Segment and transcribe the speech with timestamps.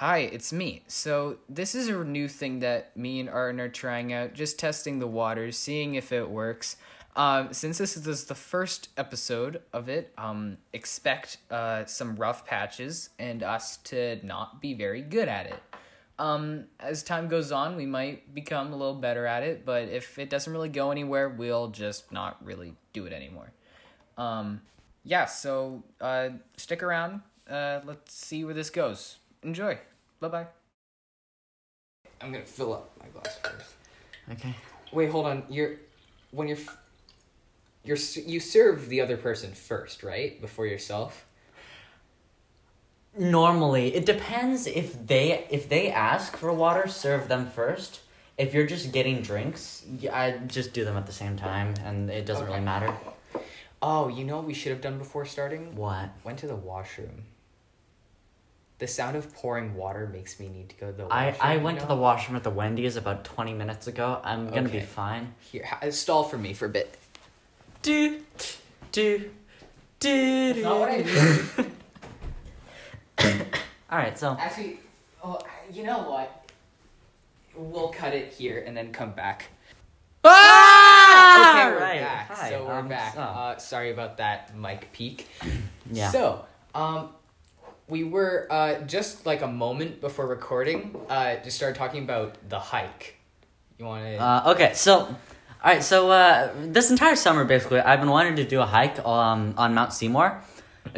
[0.00, 0.82] Hi, it's me.
[0.88, 4.98] So, this is a new thing that me and Arden are trying out, just testing
[4.98, 6.76] the waters, seeing if it works.
[7.16, 13.08] Um, since this is the first episode of it, um, expect uh, some rough patches
[13.18, 15.62] and us to not be very good at it.
[16.18, 20.18] Um, as time goes on, we might become a little better at it, but if
[20.18, 23.50] it doesn't really go anywhere, we'll just not really do it anymore.
[24.18, 24.60] Um,
[25.04, 26.28] yeah, so uh,
[26.58, 27.22] stick around.
[27.48, 29.16] Uh, let's see where this goes.
[29.46, 29.78] Enjoy.
[30.18, 30.46] Bye bye.
[32.20, 33.74] I'm gonna fill up my glass first.
[34.32, 34.52] Okay.
[34.92, 35.44] Wait, hold on.
[35.48, 35.76] You're
[36.32, 36.58] when you're
[37.84, 37.96] you're
[38.26, 40.40] you serve the other person first, right?
[40.40, 41.24] Before yourself.
[43.16, 48.00] Normally, it depends if they if they ask for water, serve them first.
[48.36, 52.26] If you're just getting drinks, I just do them at the same time, and it
[52.26, 52.92] doesn't really matter.
[53.80, 55.76] Oh, you know what we should have done before starting?
[55.76, 56.10] What?
[56.24, 57.22] Went to the washroom.
[58.78, 61.40] The sound of pouring water makes me need to go to the I washroom.
[61.40, 64.20] I you went to the washroom at the Wendy's about twenty minutes ago.
[64.22, 65.34] I'm gonna be fine.
[65.50, 66.94] Here, ha- stall for me for a bit.
[67.80, 68.20] Do
[68.92, 69.30] do
[69.98, 70.52] do.
[70.52, 71.66] That's not what I.
[73.90, 74.80] All right, so Actually,
[75.24, 75.38] oh,
[75.72, 76.50] you know what?
[77.56, 79.46] We'll cut it here and then come back.
[80.24, 81.50] ah!
[81.64, 82.00] okay, we're right.
[82.00, 82.28] back.
[82.28, 83.14] Hi, so we're um, back.
[83.14, 85.28] so- Uh, sorry about that mic peak.
[85.90, 86.10] yeah.
[86.10, 87.10] So, um,
[87.88, 90.96] we were uh, just like a moment before recording.
[91.08, 93.16] Uh, just started talking about the hike.
[93.78, 94.16] You want to?
[94.16, 95.16] Uh, okay, so, all
[95.64, 99.54] right, so uh, this entire summer, basically, I've been wanting to do a hike um,
[99.56, 100.42] on Mount Seymour,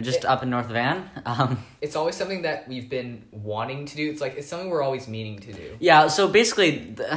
[0.01, 1.11] just up in North Van.
[1.27, 4.11] Um, it's always something that we've been wanting to do.
[4.11, 5.77] It's like it's something we're always meaning to do.
[5.81, 7.11] yeah, so basically, th-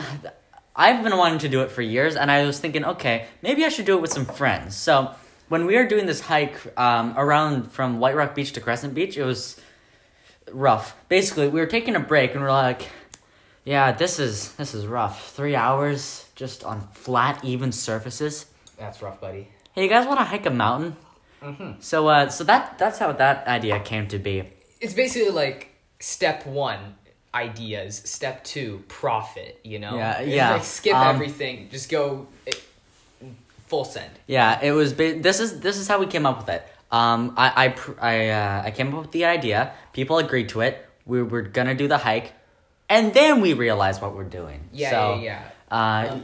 [0.76, 3.70] I've been wanting to do it for years, and I was thinking, okay, maybe I
[3.70, 4.76] should do it with some friends.
[4.76, 5.14] So
[5.52, 9.18] when we were doing this hike um, around from White Rock Beach to Crescent Beach,
[9.18, 9.60] it was
[10.50, 10.96] rough.
[11.10, 12.88] Basically, we were taking a break, and we're like,
[13.66, 15.34] yeah, this is this is rough.
[15.34, 18.46] Three hours just on flat, even surfaces.
[18.80, 19.50] That's rough, buddy.
[19.74, 20.96] Hey, you guys want to hike a mountain?
[21.44, 21.82] Mm-hmm.
[21.82, 24.44] So, uh, so that that's how that idea came to be.
[24.80, 25.68] It's basically like
[26.00, 26.96] step one
[27.36, 29.60] ideas, step two profit.
[29.66, 29.98] You know?
[29.98, 30.52] Yeah, yeah.
[30.54, 32.52] Like skip Um, everything, just go eh,
[33.72, 34.14] full send.
[34.28, 34.90] Yeah, it was.
[34.96, 36.62] This is this is how we came up with it.
[37.00, 39.60] Um, I I pr- I uh, I came up with the idea.
[39.94, 40.76] People agreed to it.
[41.06, 42.34] We were gonna do the hike,
[42.90, 44.60] and then we realized what we're doing.
[44.74, 45.78] Yeah, So, yeah, yeah.
[45.80, 46.20] Uh,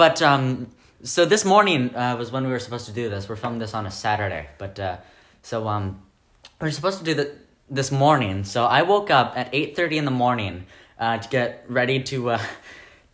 [0.00, 0.68] but um,
[1.02, 3.28] so this morning uh, was when we were supposed to do this.
[3.28, 4.96] We're filming this on a Saturday, but uh,
[5.42, 5.84] so um,
[6.60, 7.30] we are supposed to do that
[7.68, 8.44] this morning.
[8.44, 10.54] So I woke up at eight thirty in the morning
[11.02, 12.30] uh, to get ready to.
[12.30, 12.44] Uh, to,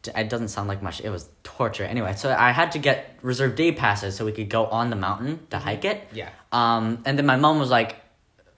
[0.06, 1.00] it doesn't sound like much.
[1.00, 1.84] It was torture.
[1.84, 4.96] Anyway, so I had to get reserved day passes so we could go on the
[4.96, 6.06] mountain to hike it.
[6.12, 6.30] Yeah.
[6.52, 7.96] Um, and then my mom was like,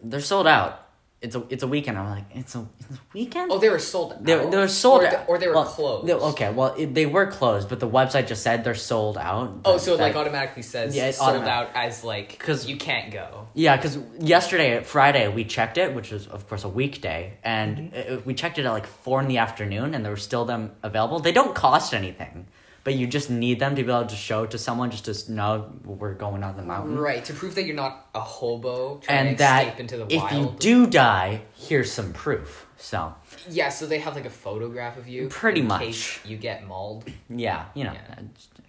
[0.02, 0.86] "They're sold out.
[1.22, 3.78] It's a it's a weekend." I'm like, "It's a, it's a weekend." Oh, they were
[3.78, 4.24] sold out.
[4.24, 5.26] They, they were sold or out.
[5.26, 6.06] They, or they were Well, closed.
[6.06, 9.60] they- okay, well, it, they were closed, but the website just said they're sold out.
[9.66, 11.74] Oh, so it like automatically says Yeah, it's sold automatic.
[11.74, 13.48] out as like because you can't go.
[13.52, 17.94] Yeah, because yesterday, Friday, we checked it, which was, of course, a weekday, and Mm-hmm.
[18.14, 20.72] it- we checked it at like 4 in the afternoon, and there were still them
[20.82, 21.18] available.
[21.20, 22.46] They don't cost anything,
[22.84, 25.70] but you just need them to be able to show to someone just to know
[25.84, 26.98] we're going on the mountain.
[26.98, 30.06] Right to prove that you're not a hobo trying And to that escape into the
[30.14, 30.64] if wild.
[30.64, 32.66] you do die, here's some proof.
[32.76, 33.14] So,
[33.50, 35.28] yeah, so they have like a photograph of you.
[35.28, 36.20] Pretty much.
[36.24, 37.04] You get mauled.
[37.28, 38.14] yeah, you know, Yeah.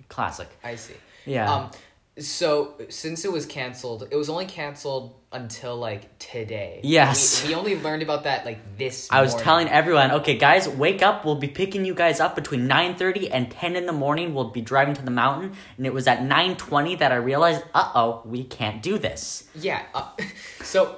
[0.10, 0.50] classic.
[0.64, 0.96] I see.
[1.26, 1.52] Yeah.
[1.54, 1.72] Um,
[2.22, 6.82] so since it was canceled, it was only canceled until like today.
[6.84, 7.44] Yes.
[7.44, 9.08] We, we only learned about that like this.
[9.12, 9.44] I was morning.
[9.44, 11.26] telling everyone, okay, guys, wake up.
[11.26, 14.34] We'll be picking you guys up between 9.30 and 10 in the morning.
[14.34, 15.54] We'll be driving to the mountain.
[15.78, 19.48] And it was at 9.20 that I realized, uh-oh, we can't do this.
[19.56, 19.84] Yeah.
[19.94, 20.10] Uh,
[20.64, 20.98] so,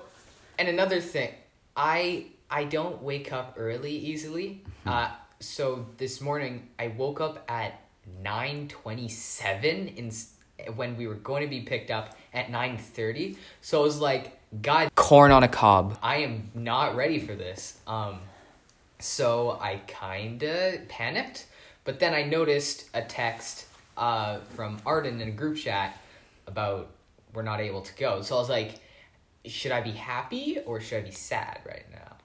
[0.57, 1.31] and another thing,
[1.75, 4.63] I I don't wake up early easily.
[4.85, 7.81] Uh, so this morning I woke up at
[8.21, 10.11] nine twenty seven in
[10.75, 13.37] when we were going to be picked up at nine thirty.
[13.61, 15.97] So I was like, God, corn on a cob.
[16.01, 17.79] I am not ready for this.
[17.87, 18.19] Um,
[18.99, 21.47] so I kinda panicked,
[21.83, 25.99] but then I noticed a text uh from Arden in a group chat
[26.47, 26.89] about
[27.33, 28.21] we're not able to go.
[28.21, 28.75] So I was like,
[29.45, 32.17] should I be happy or should I be sad right now?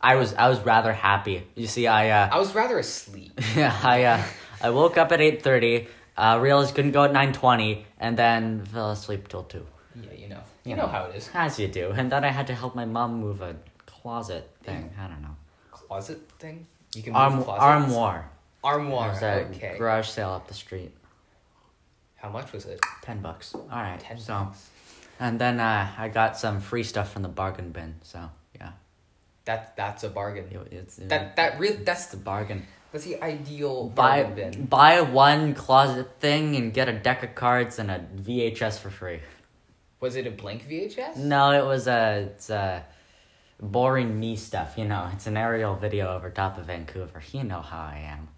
[0.00, 1.46] I was I was rather happy.
[1.54, 3.40] You see, I uh, I was rather asleep.
[3.56, 4.22] yeah, I uh,
[4.60, 9.28] I woke up at 8.30, uh, realized couldn't go at 9.20, and then fell asleep
[9.28, 9.66] till 2.
[10.02, 10.40] yeah, you know.
[10.64, 10.76] You Yeah.
[10.76, 11.28] know how it is.
[11.34, 11.90] As you do.
[11.90, 13.56] And then I had to help my mom move a
[13.86, 14.90] closet thing.
[14.98, 15.36] I don't know.
[15.70, 16.66] Closet thing?
[16.94, 17.62] You can move Arm- closets?
[17.64, 18.30] armoire.
[18.64, 19.10] Armoire.
[19.18, 19.76] There's a Okay.
[19.78, 20.92] garage sale up the street.
[22.16, 22.80] How much was it?
[23.02, 23.54] 10 bucks.
[23.54, 23.98] All right.
[23.98, 24.68] Ten so, bucks.
[25.18, 27.96] And then uh, I got some free stuff from the bargain bin.
[28.02, 28.72] So, yeah.
[29.44, 30.46] That that's a bargain.
[30.70, 32.64] It's, That that really that's the bargain.
[32.92, 34.66] That's the ideal Buy bin.
[34.66, 39.20] buy one closet thing and get a deck of cards and a VHS for free.
[40.00, 41.16] Was it a blank VHS?
[41.16, 42.84] No, it was a it's a
[43.60, 44.74] boring me stuff.
[44.76, 47.22] You know, it's an aerial video over top of Vancouver.
[47.32, 48.28] You know how I am.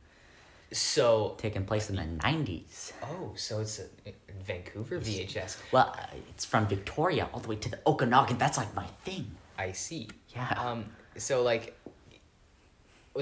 [0.73, 2.93] So Taking place in the nineties.
[3.03, 3.85] oh, so it's a,
[4.45, 5.57] Vancouver VHS.
[5.73, 5.97] Well,
[6.29, 8.39] it's from Victoria all the way to the Okanagan.
[8.39, 9.31] That's like my thing.
[9.59, 10.09] I see.
[10.35, 10.49] Yeah.
[10.59, 10.85] Um.
[11.17, 11.79] So like,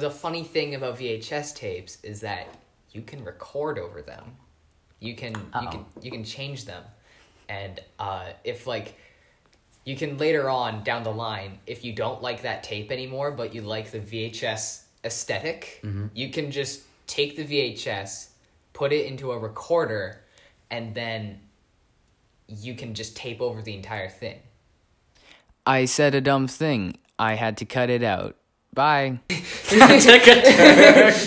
[0.01, 2.49] the funny thing about VHS tapes is that
[2.93, 4.37] you can record over them.
[5.01, 5.71] You can you Uh-oh.
[5.71, 6.85] can you can change them,
[7.49, 8.97] and uh, if like,
[9.85, 13.53] you can later on down the line if you don't like that tape anymore, but
[13.55, 16.07] you like the VHS esthetic Mm-hmm.
[16.15, 18.29] you can just take the VHS,
[18.73, 20.23] put it into a recorder,
[20.71, 21.41] and then
[22.47, 24.39] you can just tape over the entire thing.
[25.67, 26.97] I said a dumb thing.
[27.19, 28.37] I had to cut it out.
[28.75, 29.19] Bye.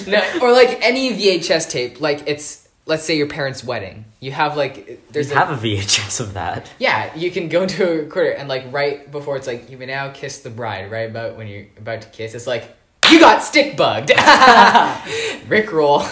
[0.08, 4.06] no, or like any VHS tape, like it's let's say your parents' wedding.
[4.20, 6.72] You have like there's There's have a VHS of that.
[6.80, 9.86] yeah, you can go to a recorder and like right before it's like you may
[9.86, 10.90] now kiss the bride.
[10.92, 12.76] Right about when you're about to kiss, it's like
[13.12, 14.10] you got stick bugged.
[15.48, 16.04] Rick roll.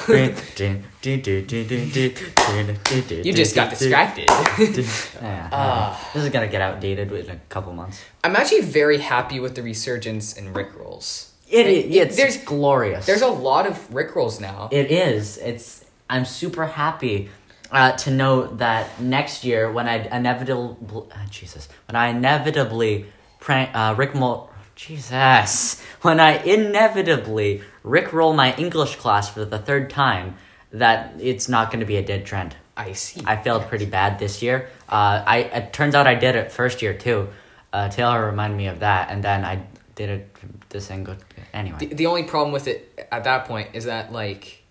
[3.25, 4.29] you just got distracted.
[5.21, 6.09] Yeah, Ah.
[6.13, 8.01] this is gonna get outdated in a couple months.
[8.23, 11.31] I'm actually very happy with the resurgence in Rick rolls.
[11.49, 13.05] It, Like, it, it's there's glorious.
[13.05, 14.69] there's a lot of Rick rolls now.
[14.71, 15.37] It is.
[15.37, 15.83] It's.
[16.09, 17.29] I'm super happy
[17.71, 20.75] uh, to know that next year, when I inevitably,
[21.11, 23.05] uh, Jesus, when I inevitably
[23.39, 29.57] prank uh, Rick Mol, Jesus, when I inevitably Rick roll my English class for the
[29.59, 30.35] third time,
[30.73, 32.55] that it's not going to be a dead trend.
[32.75, 33.21] I see.
[33.25, 34.69] I failed pretty bad this year.
[34.89, 37.29] Uh, I it turns out I did it first year too.
[37.71, 39.63] Uh, Taylor reminded me of that, and then I
[39.95, 40.35] did it
[40.69, 41.15] this single.
[41.53, 44.63] Anyway, The, the only problem with it at that point is that like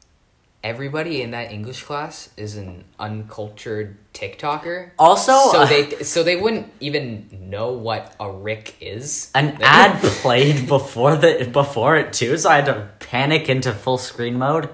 [0.64, 4.90] everybody in that English class is an uncultured TikToker.
[4.98, 9.30] Also, so uh, they so they wouldn't even know what a Rick is.
[9.34, 13.98] An ad played before the before it too, so I had to panic into full
[13.98, 14.68] screen mode.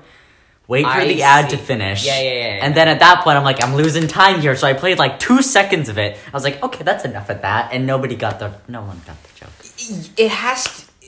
[0.68, 2.04] Wait for I the ad to finish.
[2.04, 4.66] Yeah, yeah, yeah, And then at that point, I'm like, I'm losing time here, so
[4.66, 6.18] I played like two seconds of it.
[6.26, 9.16] I was like, okay, that's enough of that, and nobody got the no one got
[9.24, 10.12] the joke.
[10.18, 10.64] It has.
[10.64, 11.06] To,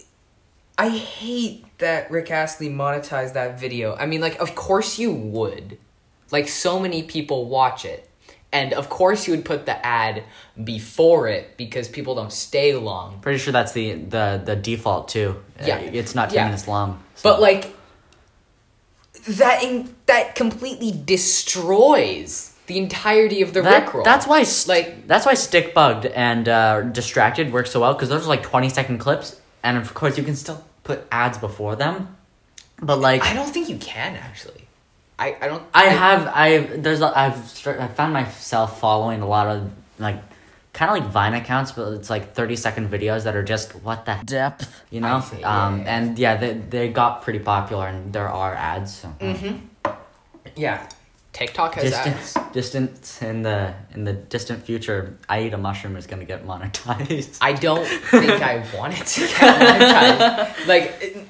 [0.79, 3.95] I hate that Rick Astley monetized that video.
[3.95, 5.77] I mean, like, of course you would.
[6.31, 8.07] Like, so many people watch it.
[8.53, 10.25] And of course you would put the ad
[10.65, 13.21] before it because people don't stay long.
[13.21, 15.37] Pretty sure that's the the the default too.
[15.65, 15.77] Yeah.
[15.79, 16.45] it's not ten Yeah.
[16.47, 17.01] minutes long.
[17.15, 17.73] so- But like
[19.27, 24.05] that in, that completely destroys the entirety of the That- Rickroll.
[24.05, 28.25] That's why, Like- that's why stick bugged and uh, distracted work so well because those
[28.25, 32.17] are like twenty second clips, and of course you can still put ads before them.
[32.81, 34.67] But like, I don't think you can actually.
[35.19, 39.71] I, I don't I have I there's I've I found myself following a lot of
[39.99, 40.17] like
[40.73, 44.05] kind of like Vine accounts, but it's like thirty second videos that are just what
[44.07, 45.17] the depth, you know.
[45.17, 45.97] I see, yeah, um, yeah, yeah.
[45.97, 48.97] and yeah, they they got pretty popular, and there are ads.
[48.97, 49.09] So.
[49.21, 49.91] Mm-hmm.
[50.57, 50.89] Yeah.
[51.33, 52.53] TikTok has Distant, ads.
[52.53, 57.39] distant in the in the distant future, I eat a mushroom is gonna get monetized.
[57.41, 60.67] I don't think I want it to get monetized.
[60.67, 61.27] Like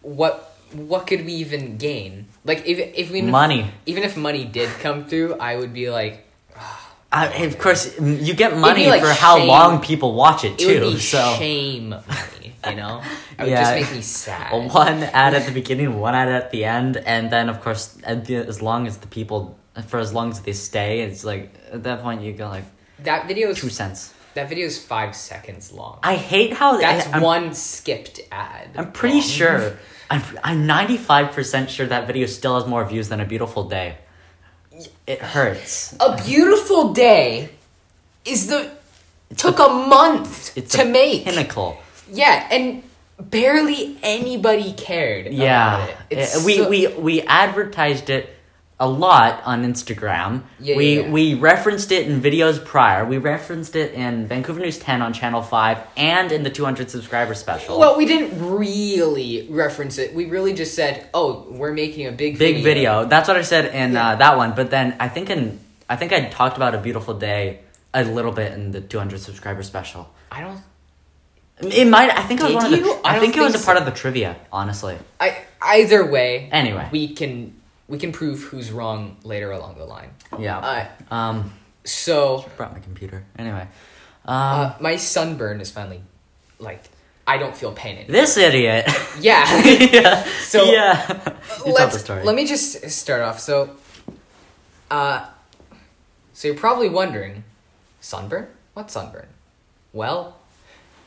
[0.00, 2.28] what what could we even gain?
[2.44, 3.70] Like if if we Money.
[3.84, 6.24] even if money did come through, I would be like
[7.10, 10.68] Uh, of course, you get money like, for how long people watch it too.
[10.68, 13.00] it would be so shame money, you know?
[13.38, 13.62] It would Yeah.
[13.62, 14.52] just make me sad.
[14.74, 17.86] one ad at the beginning, one ad at the end, and then of course,
[18.26, 21.82] the, as long as the people, for as long as they stay, it's like at
[21.84, 22.64] that point you go like
[23.04, 24.12] That video is two cents.
[24.34, 26.00] that video is five seconds long.
[26.02, 28.68] I hate how That's I, one skipped ad.
[28.76, 29.36] I'm pretty long.
[29.38, 29.78] sure.
[30.10, 33.64] I'm I'm ninety five percent sure that video still has more views than a beautiful
[33.78, 33.96] day.
[35.06, 35.94] It hurts.
[36.00, 37.50] A beautiful day
[38.24, 38.70] is the
[39.36, 41.24] took a month It's to a make.
[41.24, 41.78] pinnacle.
[42.12, 42.82] Yeah, and
[43.18, 45.32] barely anybody cared.
[45.32, 45.96] Yeah, about it.
[46.10, 48.37] It's Uh, we so- we we advertised it
[48.80, 50.42] a lot on Instagram.
[50.60, 51.10] Yeah, we yeah, yeah.
[51.10, 53.04] we referenced it in videos prior.
[53.04, 57.34] We referenced it in Vancouver News 10 on Channel 5 and in the 200 subscriber
[57.34, 57.78] special.
[57.78, 60.14] Well, we didn't really reference it.
[60.14, 63.04] We really just said, "Oh, we're making a big big video.
[63.04, 64.54] That's what I said in uh, that one.
[64.54, 65.58] But then I think in
[65.88, 67.60] I think I talked about a beautiful day
[67.94, 70.08] a little bit in the 200 subscriber special.
[70.30, 70.60] I don't.
[71.60, 72.16] It might.
[72.16, 73.00] I think it was one of the.
[73.04, 74.36] I I, think it was a part of the trivia.
[74.52, 74.96] Honestly.
[75.18, 76.48] I either way.
[76.52, 76.88] Anyway.
[76.92, 77.57] we can
[77.88, 80.10] we can prove who's wrong later along the line.
[80.38, 80.58] Yeah.
[80.58, 81.52] Uh, um.
[81.84, 83.24] so Brought my computer.
[83.38, 83.66] Anyway.
[84.24, 84.34] Um.
[84.34, 86.02] uh, my sunburn is finally
[86.58, 86.84] like
[87.26, 88.12] I don't feel pain anymore.
[88.12, 88.88] This idiot.
[89.20, 89.62] Yeah.
[89.92, 90.24] yeah.
[90.42, 91.08] So, yeah.
[91.10, 92.22] You tell let's the story.
[92.24, 93.40] let me just start off.
[93.40, 93.70] So,
[94.90, 95.26] uh,
[96.32, 97.42] so you're probably wondering,
[98.00, 98.46] sunburn?
[98.74, 99.26] What sunburn?
[99.92, 100.36] Well,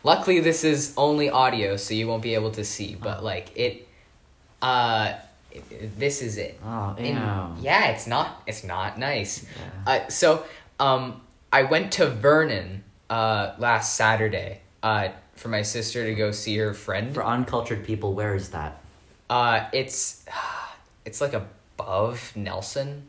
[0.04, 2.96] luckily this is only audio, so you won't be able to see.
[2.96, 3.88] But like it,
[4.62, 5.14] uh,
[5.98, 6.60] this is it.
[6.66, 6.96] Oh.
[6.98, 8.42] And yeah, it's not.
[8.48, 9.46] It's not nice.
[9.86, 9.92] Yeah.
[9.94, 10.46] Uh, so,
[10.80, 16.56] um, I went to Vernon uh last Saturday uh for my sister to go see
[16.58, 17.14] her friend.
[17.14, 18.82] For uncultured people, where is that?
[19.30, 20.26] Uh, it's
[21.06, 23.04] it's like above Nelson.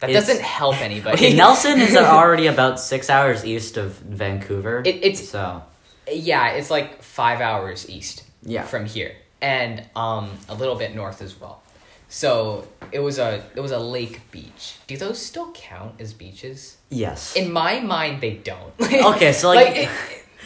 [0.00, 1.14] That It's- doesn't help anybody.
[1.16, 4.82] Okay, Nelson is already about six hours east of Vancouver.
[4.84, 5.62] It- it's- so
[6.10, 8.24] yeah, it's like five hours east.
[8.42, 8.64] Yeah.
[8.64, 11.60] From here, and um, a little bit north as well.
[12.08, 14.76] So it was a it was a lake beach.
[14.86, 16.76] Do those still count as beaches?
[16.90, 17.36] yes.
[17.36, 18.72] In my mind, they don't.
[19.14, 19.90] Okay, so, like- it-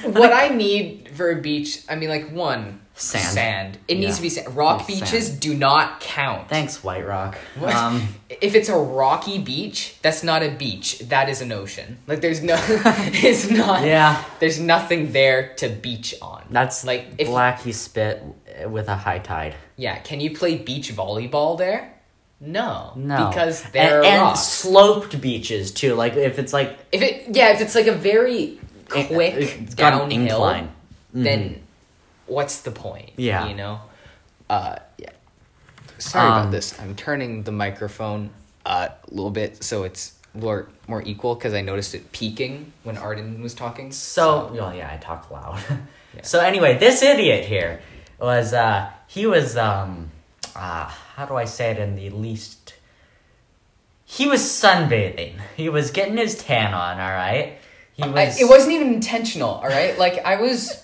[0.21, 3.25] what I need for a beach, I mean, like one Sand.
[3.25, 3.79] Sand.
[3.87, 4.07] It Yeah.
[4.07, 4.57] needs to be sand.
[4.57, 5.41] Rock beaches sand.
[5.41, 6.49] do not count.
[6.49, 7.39] Thanks, White Rock.
[7.63, 10.99] Um, if it's a rocky beach, that's not a beach.
[11.09, 11.99] That is an ocean.
[12.07, 13.85] Like there's no, it's not.
[13.87, 16.43] yeah, There's nothing there to beach on.
[16.51, 18.23] that's like if Blackie spit
[18.67, 19.55] with a high tide.
[19.77, 19.99] yeah.
[20.01, 21.95] Can you play beach volleyball there?
[22.41, 22.93] No.
[22.97, 24.41] No, Because there and, are and rocks.
[24.41, 25.95] sloped beaches too.
[25.95, 29.93] Like if it's like If it yeah, if it's like a very quick it's got
[30.03, 30.69] an downhill,
[31.13, 31.63] then
[32.29, 33.11] what's the point?
[33.17, 33.49] Yeah.
[33.49, 33.81] You know?
[34.49, 35.11] Uh yeah.
[35.99, 36.79] Sorry Um, about this.
[36.81, 38.31] I'm turning the microphone
[38.65, 42.97] uh, a little bit so it's more more equal because I noticed it peaking when
[42.99, 43.91] Arden was talking.
[43.93, 45.61] So, well, yeah, I talk loud.
[46.23, 47.81] So anyway, this idiot here
[48.19, 50.11] was uh he was um
[50.57, 52.75] uh how do I say it in the least
[54.05, 55.35] he was sunbathing.
[55.57, 57.59] He was getting his tan on, all right?
[57.93, 59.99] He was I, it wasn't even intentional, all right?
[59.99, 60.83] Like I was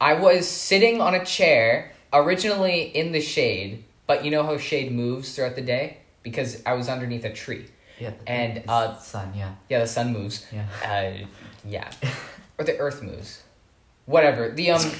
[0.00, 4.92] I was sitting on a chair originally in the shade, but you know how shade
[4.92, 7.66] moves throughout the day because I was underneath a tree.
[7.98, 9.54] yeah, and, uh, the sun, yeah.
[9.68, 10.46] Yeah, the sun moves.
[10.52, 10.66] Yeah.
[10.84, 11.26] Uh,
[11.64, 11.90] yeah.
[12.58, 13.42] or the earth moves.
[14.06, 14.50] Whatever.
[14.50, 14.90] The um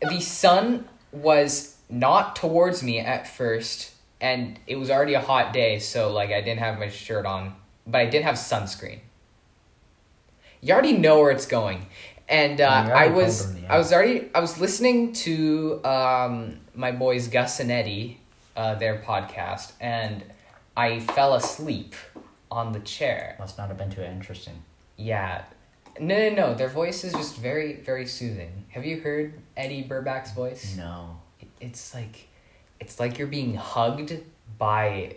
[0.00, 5.78] the sun was not towards me at first and it was already a hot day,
[5.78, 7.54] so like I didn't have my shirt on,
[7.86, 9.00] but I did have sunscreen.
[10.60, 11.86] You already know where it's going.
[12.28, 13.74] And uh, I was them, yeah.
[13.74, 18.20] I was already I was listening to um my boys Gus and Eddy,
[18.56, 20.22] uh, their podcast, and
[20.76, 21.94] I fell asleep
[22.50, 23.36] on the chair.
[23.38, 24.62] Must not have been too interesting.
[24.96, 25.44] Yeah.
[26.00, 26.54] No, no, no.
[26.54, 28.66] Their voice is just very, very soothing.
[28.70, 30.76] Have you heard Eddy Burback's voice?
[30.76, 31.18] No.
[31.60, 32.28] It's like,
[32.78, 34.16] it's like you're being hugged
[34.58, 35.16] by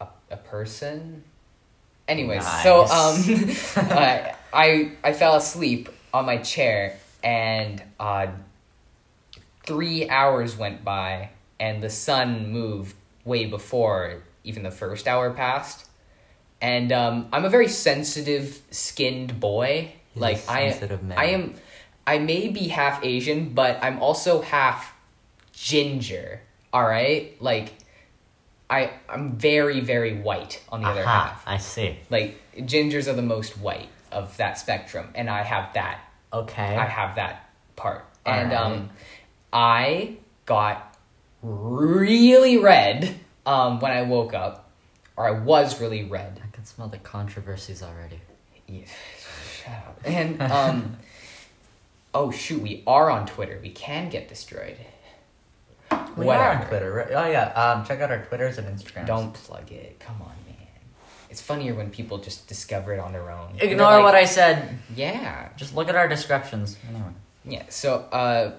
[0.00, 1.24] a, a person.
[2.06, 3.76] Anyways, so um, Nice.
[3.76, 8.28] uh, I I fell asleep on my chair and uh,
[9.64, 15.88] three hours went by and the sun moved way before even the first hour passed.
[16.60, 19.92] And um, I'm a very sensitive skinned boy.
[20.14, 21.18] He's a like I sensitive man.
[21.18, 21.54] I am
[22.06, 24.94] I may be half Asian, but I'm also half
[25.52, 26.40] ginger.
[26.72, 27.40] All right?
[27.40, 27.74] Like
[28.68, 31.42] I I'm very very white on the other half.
[31.46, 31.96] I see.
[32.10, 36.00] Like gingers are the most white of that spectrum and I have that
[36.32, 36.76] Okay.
[36.76, 38.04] I have that part.
[38.24, 38.72] And Alright.
[38.72, 38.90] um
[39.52, 40.16] I
[40.46, 40.96] got
[41.42, 43.14] really red
[43.44, 44.70] um when I woke up
[45.16, 46.40] or I was really red.
[46.42, 48.20] I can smell the controversies already.
[48.66, 48.84] Yeah,
[49.62, 50.00] shut up.
[50.04, 50.96] And um
[52.14, 53.58] oh shoot, we are on Twitter.
[53.62, 54.76] We can get destroyed.
[56.16, 56.92] We are on Twitter.
[56.92, 57.08] right?
[57.10, 57.48] Oh yeah.
[57.52, 59.06] Um, check out our Twitters and Instagrams.
[59.06, 59.98] Don't plug it.
[60.00, 60.32] Come on.
[61.32, 63.56] It's funnier when people just discover it on their own.
[63.58, 64.78] ignore what I said.
[64.94, 65.48] Yeah.
[65.56, 66.76] Just look at our descriptions.
[66.86, 67.12] Anyway.
[67.46, 68.52] Yeah, so uh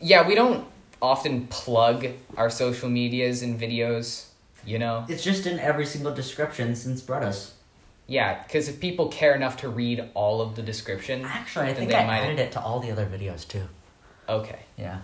[0.00, 0.66] yeah, we don't
[1.02, 2.06] often plug
[2.38, 4.28] our social medias and videos,
[4.64, 5.04] you know?
[5.10, 7.50] It's just in every single description since Bredus.
[8.06, 11.76] Yeah, cuz if people care enough to read all of the description, Actually, I then
[11.76, 13.68] think they I might added it to all the other videos too.
[14.26, 14.60] Okay.
[14.78, 15.00] Yeah.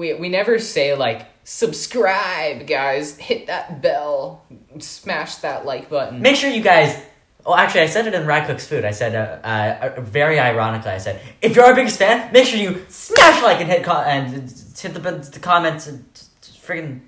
[0.00, 4.42] We we never say like subscribe, guys, hit that bell,
[4.78, 6.22] smash that like button.
[6.22, 6.96] Make sure you guys.
[7.44, 8.86] Oh, actually, I said it in Rye Cooks Food.
[8.86, 12.58] I said, uh, uh, very ironically, I said, if you're our biggest fan, make sure
[12.58, 16.04] you smash like and hit co- and hit the, the comments and
[16.42, 17.00] friggin'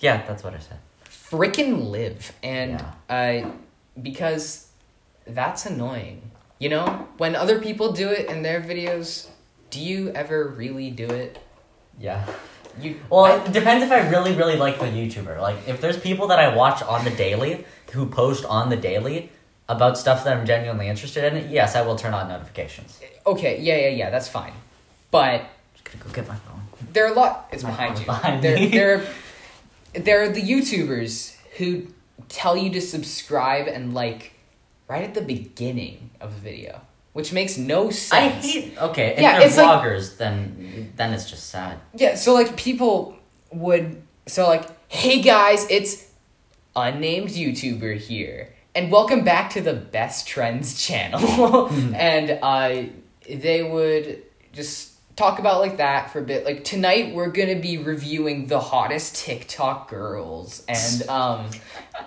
[0.00, 0.78] yeah, that's what I said.
[1.08, 3.50] Frickin' live and uh
[4.02, 4.70] because
[5.24, 6.30] that's annoying.
[6.58, 9.28] You know, when other people do it in their videos,
[9.70, 11.38] do you ever really do it?
[11.98, 12.26] Yeah.
[12.80, 15.40] You Well, I- it depends if I really, really like the YouTuber.
[15.40, 19.30] Like, if there's people that I watch on the daily who post on the daily
[19.68, 22.98] about stuff that I'm genuinely interested in, yes, I will turn on notifications.
[23.26, 24.52] okay, yeah, yeah, yeah, that's fine.
[25.10, 26.62] But I'm just gonna go get my phone.
[26.92, 27.48] There are a lot.
[27.52, 28.04] It's My behind you.
[28.06, 28.66] behind there, me.
[28.68, 29.06] there,
[29.94, 31.86] there are the YouTubers who
[32.28, 34.32] tell you to subscribe and like
[34.88, 36.80] right at the beginning of the video,
[37.14, 38.44] which makes no I sense.
[38.52, 38.76] hate.
[38.78, 41.78] Okay, if Yeah, they're it's like- vloggers, then then it's just sad.
[41.96, 43.16] Yeah, so like people
[43.52, 46.04] would so like, hey guys, it's
[46.76, 48.50] unnamed YouTuber here.
[48.74, 51.68] And welcome back to the Best Trends channel.
[51.94, 52.90] and uh
[53.28, 56.44] they would just talk about like that for a bit.
[56.44, 60.64] Like tonight we're gonna be reviewing the hottest TikTok girls.
[60.68, 61.50] And um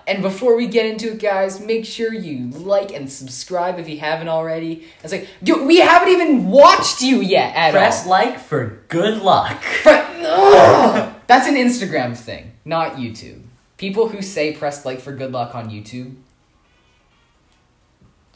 [0.05, 3.99] and before we get into it, guys, make sure you like and subscribe if you
[3.99, 4.85] haven't already.
[5.03, 7.81] It's like, dude, we haven't even watched you yet at all.
[7.81, 9.63] Press like for good luck.
[9.85, 13.41] Ugh, that's an Instagram thing, not YouTube.
[13.77, 16.15] People who say press like for good luck on YouTube,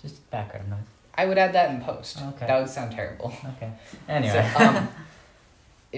[0.02, 0.80] Just background noise.
[1.22, 2.20] I would add that in post.
[2.20, 2.48] Okay.
[2.48, 3.32] That would sound terrible.
[3.56, 3.72] Okay.
[4.10, 4.52] Anyway.
[4.58, 4.88] So, um,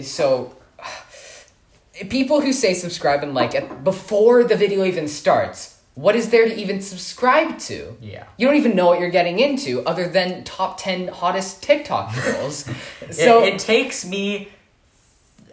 [0.03, 0.55] so
[2.09, 6.45] people who say subscribe and like it before the video even starts, what is there
[6.45, 7.95] to even subscribe to?
[8.01, 8.25] yeah.
[8.37, 12.65] You don't even know what you're getting into other than top 10 hottest TikTok girls.
[13.11, 14.49] so it, it takes me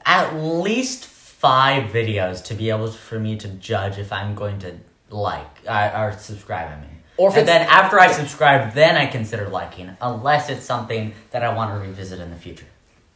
[0.04, 4.78] at least five videos to be able for me to judge if I'm going to
[5.10, 6.72] like uh, or subscribe.
[6.72, 11.12] I mean, Or and then after I subscribe, then I consider liking, unless it's something
[11.32, 12.66] that I want to revisit in the future.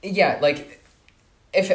[0.02, 0.60] yeah, like
[1.60, 1.66] if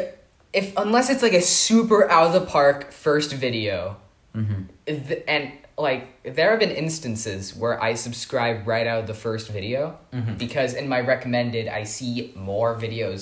[0.60, 3.96] if unless it's like a super out of the park first video,
[4.36, 4.62] Mm-hmm.
[5.08, 6.02] th- and like
[6.36, 9.80] there have been instances where I subscribe right out of the first video
[10.12, 10.38] Mhm.
[10.38, 13.20] because in my recommended I see more videos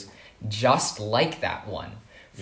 [0.49, 1.93] just like that one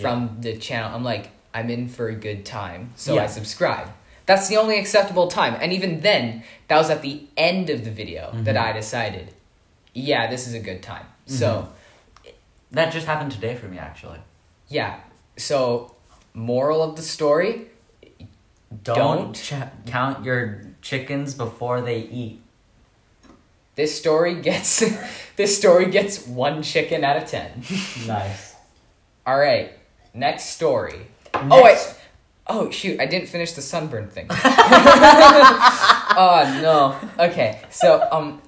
[0.03, 0.91] from the channel.
[0.97, 3.89] I'm like I'm in for a good time, so I subscribe.
[4.27, 7.91] That's the only acceptable time, and even then, that was at the end of the
[7.91, 8.61] video that Mhm.
[8.63, 9.33] I decided,
[9.95, 11.07] yeah, this is a good time.
[11.27, 11.69] So
[12.73, 14.19] That just happened today for me, actually.
[14.69, 14.97] yeah,
[15.37, 15.95] so
[16.35, 17.67] moral of the story.
[18.83, 19.33] Don't, Don't.
[19.37, 22.41] ch- count your chickens before they eat.
[23.77, 24.83] This story gets
[25.37, 27.63] this story gets one chicken out of ten.
[28.07, 28.55] Nice.
[29.27, 29.73] All right,
[30.15, 31.07] next story.
[31.35, 31.79] Oh wait.
[32.49, 33.01] Oh shoot!
[33.01, 34.27] I didn't finish the sunburn thing.
[34.31, 34.61] oh
[36.63, 37.25] no.
[37.27, 38.41] Okay, so um,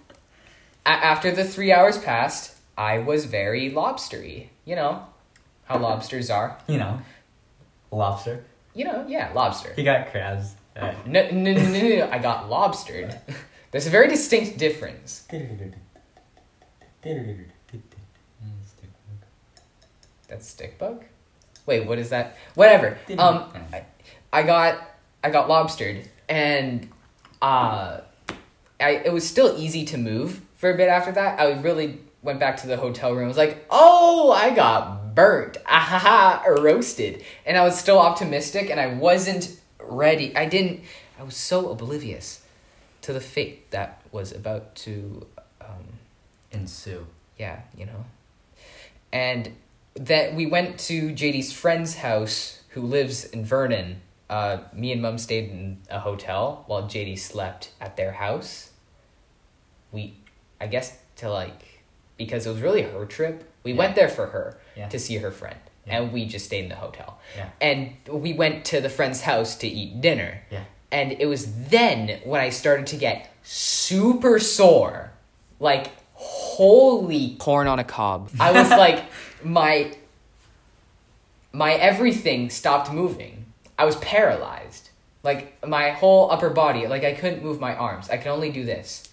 [0.87, 4.49] a- after the three hours passed, I was very lobstery.
[4.65, 5.07] You know
[5.65, 6.59] how lobsters are.
[6.69, 7.01] You know,
[7.91, 8.45] lobster.
[8.75, 9.73] You know, yeah, lobster.
[9.75, 10.55] He got crabs.
[10.77, 13.19] No, no, no, no, no, I got lobstered.
[13.73, 15.27] There's a very distinct difference.
[20.29, 21.05] That's stick bug.
[21.69, 22.39] Wait, what is that?
[22.55, 22.97] Whatever.
[23.19, 23.85] Um, I,
[24.33, 24.83] I got
[25.23, 26.89] I got lobstered, and
[27.43, 28.01] uh,
[28.81, 31.39] I it was still easy to move for a bit after that.
[31.39, 33.27] I really went back to the hotel room.
[33.27, 38.81] I was like, oh, I got burnt, ah, roasted, and I was still optimistic, and
[38.81, 40.35] I wasn't ready.
[40.35, 40.81] I didn't.
[41.21, 42.41] I was so oblivious
[43.03, 45.27] to the fate that was about to.
[45.61, 45.99] Um,
[46.51, 47.07] ensue.
[47.37, 48.07] yeah, you know.
[49.13, 49.53] And
[49.94, 54.01] that we went to JD's friend's house who lives in Vernon.
[54.31, 58.70] Uh, me and mom stayed in a hotel while JD slept at their house.
[59.90, 60.14] We,
[60.61, 61.83] I guess, to like,
[62.16, 63.79] because it was really her trip, we Yeah.
[63.79, 64.88] went there for her Yeah.
[64.88, 65.57] to see her friend.
[65.87, 66.01] Yeah.
[66.03, 67.18] And we just stayed in the hotel.
[67.37, 67.48] Yeah.
[67.61, 70.42] And we went to the friend's house to eat dinner.
[70.51, 70.64] Yeah.
[70.92, 75.12] And it was then when I started to get super sore.
[75.61, 75.90] Like,
[76.59, 78.31] holy corn on a cob.
[78.40, 79.05] I was like,
[79.44, 79.94] my
[81.53, 83.47] my everything stopped moving.
[83.79, 84.90] I was paralyzed.
[85.23, 88.11] Like my whole upper body, like I couldn't move my arms.
[88.11, 89.09] I could only do this.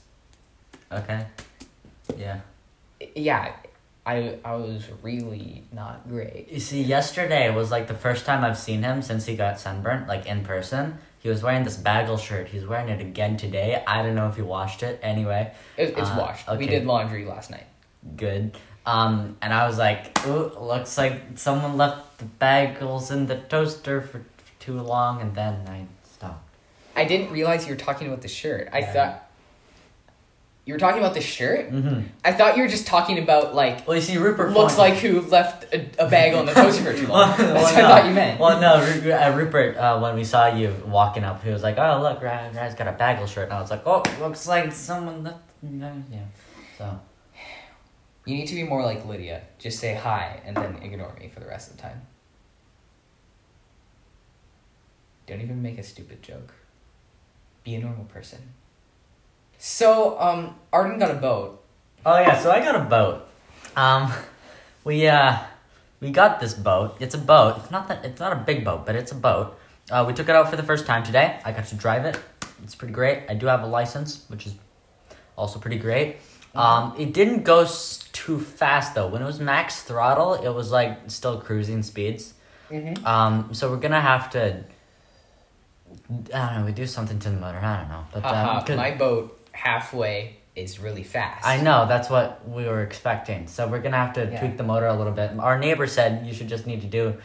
[0.91, 1.25] Okay.
[2.17, 2.39] Yeah.
[3.15, 3.53] Yeah,
[4.07, 6.47] I I was really not great.
[6.51, 10.07] You see, yesterday was like the first time I've seen him since he got sunburnt,
[10.07, 10.97] like in person.
[11.25, 12.49] He was wearing this bagel shirt.
[12.49, 13.83] He's wearing it again today.
[13.87, 14.99] I don't know if you washed it.
[15.01, 16.47] Anyway, It, it's Uh, washed.
[16.55, 17.65] We did laundry last night.
[18.15, 18.55] good.
[18.85, 24.03] Um, and I was like, ooh, looks like someone left the bagels in the toaster
[24.03, 24.21] for
[24.59, 26.47] too long, and then I stopped.
[26.95, 28.69] I didn't realize you were talking about the shirt.
[28.71, 28.93] I Yeah.
[28.93, 29.24] thought
[30.65, 31.71] you were talking about the shirt.
[31.71, 32.07] Mm-hmm.
[32.23, 35.21] I thought you were just talking about like Well, you see, Rupert looks like who
[35.21, 37.29] left a, a bagel in the toaster for too long.
[37.29, 37.85] Well, That's well, what no.
[37.85, 38.39] I thought you meant.
[38.39, 38.73] Well, no,
[39.15, 42.55] uh, Rupert, uh, when we saw you walking up, he was like, "Oh, look, Ryan,
[42.55, 46.25] Ryan's got a bagel shirt," and I was like, "Oh, looks like someone left." Yeah,
[46.77, 46.99] so
[48.25, 49.43] You need to be more like Lydia.
[49.59, 52.01] Just say hi and then ignore me for the rest of the time.
[55.27, 56.53] Don't even make a stupid joke.
[57.63, 58.39] Be a normal person.
[59.75, 61.59] So, um, Arden got a boat.
[62.05, 63.27] Oh yeah, so I got a boat.
[63.75, 64.13] Um,
[64.83, 65.39] we uh,
[65.99, 66.97] we got this boat.
[66.99, 67.57] It's a boat.
[67.57, 68.05] It's not that.
[68.05, 69.57] It's not a big boat, but it's a boat.
[69.89, 71.39] Uh, we took it out for the first time today.
[71.43, 72.19] I got to drive it.
[72.61, 73.23] It's pretty great.
[73.27, 74.53] I do have a license, which is
[75.35, 76.17] also pretty great.
[76.53, 79.07] Um, it didn't go s- too fast though.
[79.07, 82.35] When it was max throttle, it was like still cruising speeds.
[82.69, 83.03] Mm-hmm.
[83.03, 84.63] Um, so we're gonna have to.
[86.35, 86.65] I don't know.
[86.67, 87.57] We do something to the motor.
[87.57, 91.45] I don't know, but um, Haha, 'cause- my boat halfway is really fast.
[91.45, 93.47] I know that's what we were expecting.
[93.47, 94.39] So we're gonna have to Yeah.
[94.39, 95.37] tweak the motor a little bit.
[95.39, 97.17] Our neighbor said you should just need to do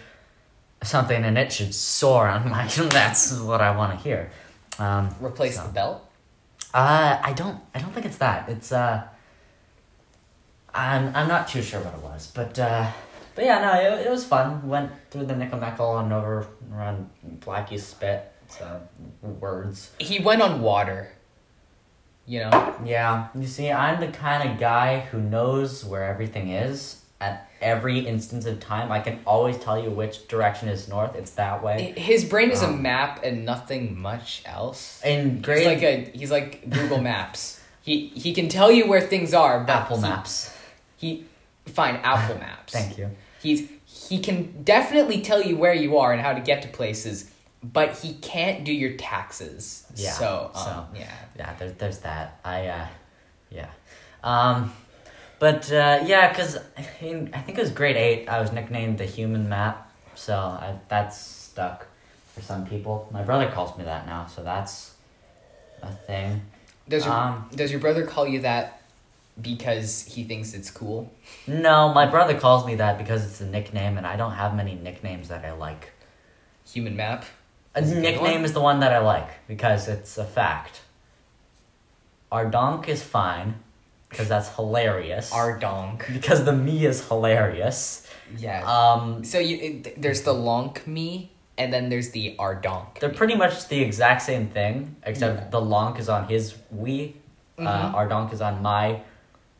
[0.82, 2.26] something, and it should soar.
[2.34, 4.30] I'm like, that's what I want to hear.
[4.78, 5.66] Um, Replace So.
[5.66, 6.02] the belt.
[6.74, 7.58] uh, I don't.
[7.74, 8.48] I don't think it's that.
[8.48, 9.02] It's uh.
[10.74, 12.86] I'm I'm not too sure what it was, but uh,
[13.34, 14.66] but yeah, no, it, it was fun.
[14.68, 17.10] Went through the Nicomekl and over around
[17.44, 18.32] Blackie's spit.
[18.48, 18.80] So
[19.22, 19.90] words.
[19.98, 21.10] He went on water.
[22.30, 22.74] You know.
[22.84, 27.98] Yeah, you see, I'm the kind of guy who knows where everything is at every
[27.98, 28.92] instance of time.
[28.92, 31.16] I can always tell you which direction is north.
[31.16, 31.92] It's that way.
[31.96, 35.02] His brain is a Um, map and nothing much else.
[35.04, 37.60] In He's like a he's like Google Maps.
[37.82, 39.64] He he can tell you where things are.
[39.64, 40.56] But Apple he- Maps.
[40.96, 41.24] He
[41.66, 42.72] fine Apple Maps.
[42.72, 43.10] Thank you.
[43.42, 43.68] He's
[44.08, 47.28] he can definitely tell you where you are and how to get to places,
[47.62, 49.86] but he can't do your taxes.
[49.94, 51.12] Yeah, So, um, so- yeah.
[51.36, 52.38] Yeah, there's there's that.
[52.44, 52.86] I uh,
[53.50, 53.70] yeah,
[54.24, 54.72] um,
[55.38, 56.58] but uh, yeah, cause
[57.00, 58.28] in, I think it was grade eight.
[58.28, 61.86] I was nicknamed the Human Map, so I, that's stuck
[62.34, 63.08] for some people.
[63.10, 64.94] My brother calls me that now, so that's
[65.82, 66.42] a thing.
[66.88, 68.82] Does your Um, does your brother call you that
[69.40, 71.10] because he thinks it's cool?
[71.46, 74.74] No, my brother calls me that because it's a nickname, and I don't have many
[74.74, 75.92] nicknames that I like.
[76.72, 77.24] Human map.
[77.80, 80.24] A Is it a good nickname is the one that I like because it's a
[80.24, 80.80] fact.
[82.32, 83.54] Ardonk is fine
[84.08, 85.32] because that's hilarious.
[85.32, 86.06] Our donk.
[86.12, 88.06] because the Mii is hilarious.
[88.36, 88.62] Yeah.
[88.64, 93.00] Um, so you it, there's the lonk Mii and then there's the ardonk.
[93.00, 95.48] they're pretty much the exact same thing, except Yeah.
[95.50, 97.14] the lonk is on his Wii,
[97.58, 97.66] Mhm.
[97.66, 99.00] uh, Ardonk is on my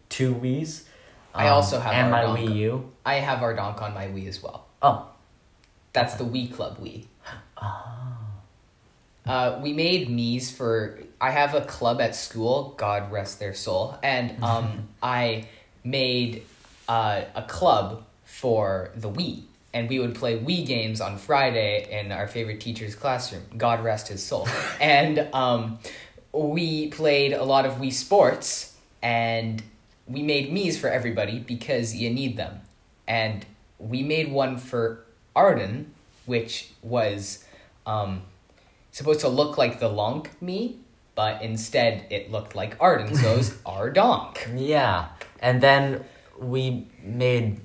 [0.09, 0.87] two Wii's.
[1.35, 2.91] I also have and my Wii U.
[3.05, 4.67] I have ardonk on my Wii as well.
[4.83, 5.07] Oh,
[5.93, 7.07] That's the Wii Club Wii.
[7.61, 7.97] oh,
[9.31, 10.99] Uh, we made Mii's for.
[11.21, 12.75] I have a club at school.
[12.77, 13.97] God rest their soul.
[14.03, 15.47] And um, I
[15.85, 16.43] made
[16.89, 22.11] uh, a club for the Wii, and we would play Wii games on Friday in
[22.11, 23.45] our favorite teacher's classroom.
[23.57, 24.49] God rest his soul.
[24.81, 25.79] and um,
[26.33, 29.63] we played a lot of Wii Sports, and
[30.09, 32.63] we made Mii's for everybody because you need them.
[33.07, 33.47] And
[33.79, 35.05] we made one for
[35.37, 35.95] Arden,
[36.27, 37.45] which was
[37.87, 38.23] um,
[39.01, 40.77] supposed to look like the Lonk Mii,
[41.17, 44.37] but instead it looked like Arden, so it was Ardonk.
[44.57, 45.09] yeah.
[45.41, 46.05] And then
[46.39, 47.61] we made.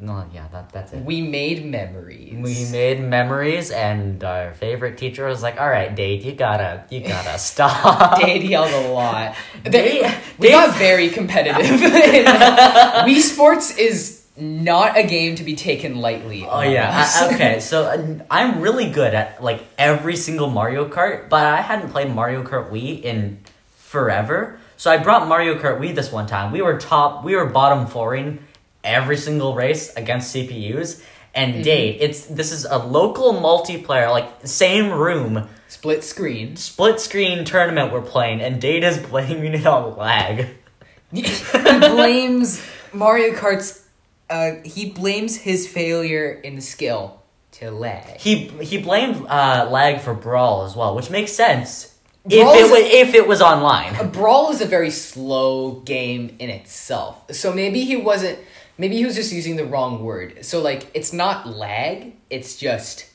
[0.00, 1.04] No, yeah, that that's it.
[1.04, 2.34] We made memories.
[2.34, 7.00] We made memories, and our favorite teacher was like, "All right, Dade, you gotta, you
[7.06, 9.36] gotta stop." Dade yelled a lot.
[9.62, 11.80] Dade- we Dade- got very competitive.
[13.06, 16.44] Wii Sports is not a game to be taken lightly.
[16.48, 16.90] Oh yeah.
[17.06, 21.60] I- okay, so uh, I'm really good at like every single Mario Kart, but I
[21.60, 23.38] hadn't played Mario Kart Wii in
[23.76, 24.58] forever.
[24.76, 26.50] So I brought Mario Kart Wii this one time.
[26.52, 28.40] We were top, we were bottom fouring
[28.82, 31.02] every single race against CPUs.
[31.36, 31.62] And Mm-hmm.
[31.62, 36.54] Dade, it's this is a local multiplayer, like same room, Split screen.
[36.56, 40.46] split screen tournament we're playing, and Dade is blaming it on lag.
[41.12, 41.22] he
[41.62, 43.83] blames Mario Kart's.
[44.30, 48.16] Uh, he blames his failure in the skill to lag.
[48.18, 52.80] He he blamed uh, lag for Brawl as well, which makes sense if it was
[52.92, 53.94] if it was online.
[53.96, 57.22] A brawl is a very slow game in itself.
[57.32, 58.38] So maybe he wasn't
[58.78, 60.44] maybe he was just using the wrong word.
[60.44, 63.06] So like it's not lag, it's just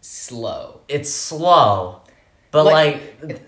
[0.00, 0.80] slow.
[0.88, 2.00] It's slow,
[2.52, 3.42] but Like- like,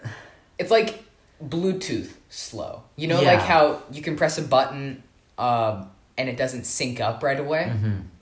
[0.59, 1.03] It's like
[1.43, 2.83] Bluetooth slow.
[2.97, 3.33] You know Yeah.
[3.33, 5.03] like how you can press a button
[5.39, 7.73] um and it doesn't sync up right away?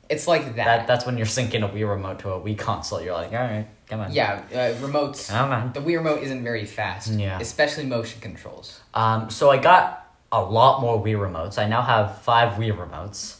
[0.08, 0.48] It's like that.
[0.56, 0.64] Mm-hmm.
[0.64, 3.00] that that's when you're syncing a Wii remote to a Wii console.
[3.00, 4.12] You're like, all right, come on.
[4.12, 5.72] yeah, uh, remotes Come on.
[5.72, 7.12] the Wii remote isn't very fast.
[7.12, 7.38] Yeah.
[7.38, 8.80] Especially motion controls.
[8.92, 11.58] Um, so I got a lot more Wii remotes.
[11.58, 13.36] I now have five Wii remotes.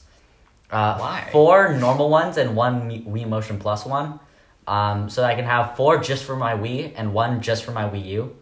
[0.70, 1.28] Uh, Why?
[1.32, 4.20] Four normal ones and one Wii Motion Plus one.
[4.68, 7.84] Um, so I can have four just for my Wii and one just for my
[7.90, 8.36] Wii U.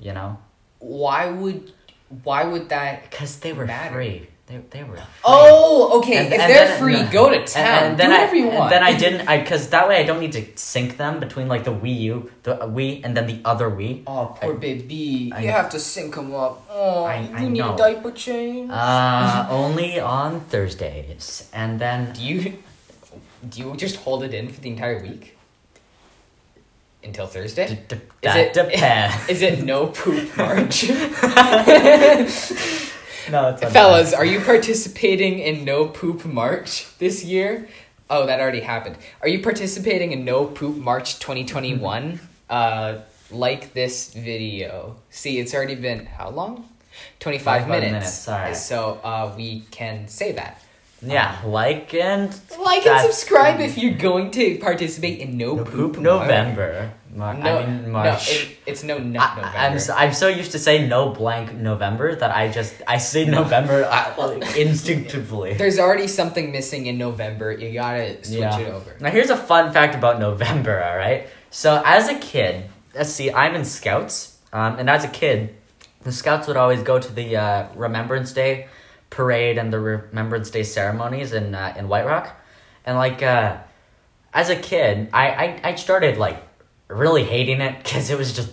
[0.00, 0.38] You know,
[0.80, 1.72] Why would
[2.24, 3.94] why would that because they were Matter.
[3.94, 4.26] free.
[4.46, 5.04] They, they were free.
[5.24, 6.16] Oh, okay.
[6.24, 7.84] And- if and they're free, go to town.
[7.84, 8.70] And, then Do I, whatever you and want.
[8.70, 11.62] then I didn't, I because that way I don't need to sync them between like
[11.62, 14.02] the Wii U, the Wii, and then the other Wii.
[14.08, 15.30] Oh, poor baby.
[15.32, 16.66] I you have to sync them up.
[16.68, 17.74] Oh, I- you I need know.
[17.74, 18.70] a diaper change.
[18.72, 22.58] Uh, only on Thursdays, and then do you
[23.48, 25.36] do you just hold it in for the entire week
[27.04, 27.78] until Thursday?
[27.88, 29.28] d- d- Is it- depends.
[29.28, 30.88] Is it no poop March?
[33.30, 37.68] no, it's Fellas, are you participating in No Poop March this year?
[38.08, 38.96] Oh, that already happened.
[39.22, 42.20] Are you participating in No Poop March 2021?
[42.48, 42.98] uh,
[43.30, 44.96] like this video.
[45.10, 46.68] See, it's already been how long?
[47.20, 47.92] 25 25 minutes.
[47.92, 48.54] minutes, sorry.
[48.54, 50.60] So uh, we can say that.
[51.02, 52.28] Yeah, like and
[52.62, 56.92] Like and subscribe if you're going to participate in No, no Poop, poop November.
[57.14, 58.30] Mar- No, I mean no, March.
[58.30, 59.58] it, it's no nut November.
[59.58, 62.98] I, am so, I'm so used to saying no blank November that I just I
[62.98, 65.54] say November uh, instinctively.
[65.54, 67.50] There's already something missing in November.
[67.52, 68.58] You gotta switch Yeah.
[68.58, 68.96] it over.
[69.00, 70.82] Now here's a fun fact about November.
[70.84, 75.08] All right, so as a kid, let's see, I'm in Scouts, um, and as a
[75.08, 75.54] kid,
[76.02, 78.68] the Scouts would always go to the uh, Remembrance Day
[79.10, 82.40] parade and the Remembrance Day ceremonies in uh, in White Rock,
[82.86, 83.58] and like uh,
[84.32, 86.42] as a kid, I I, I started like
[86.88, 88.50] really hating it because it was just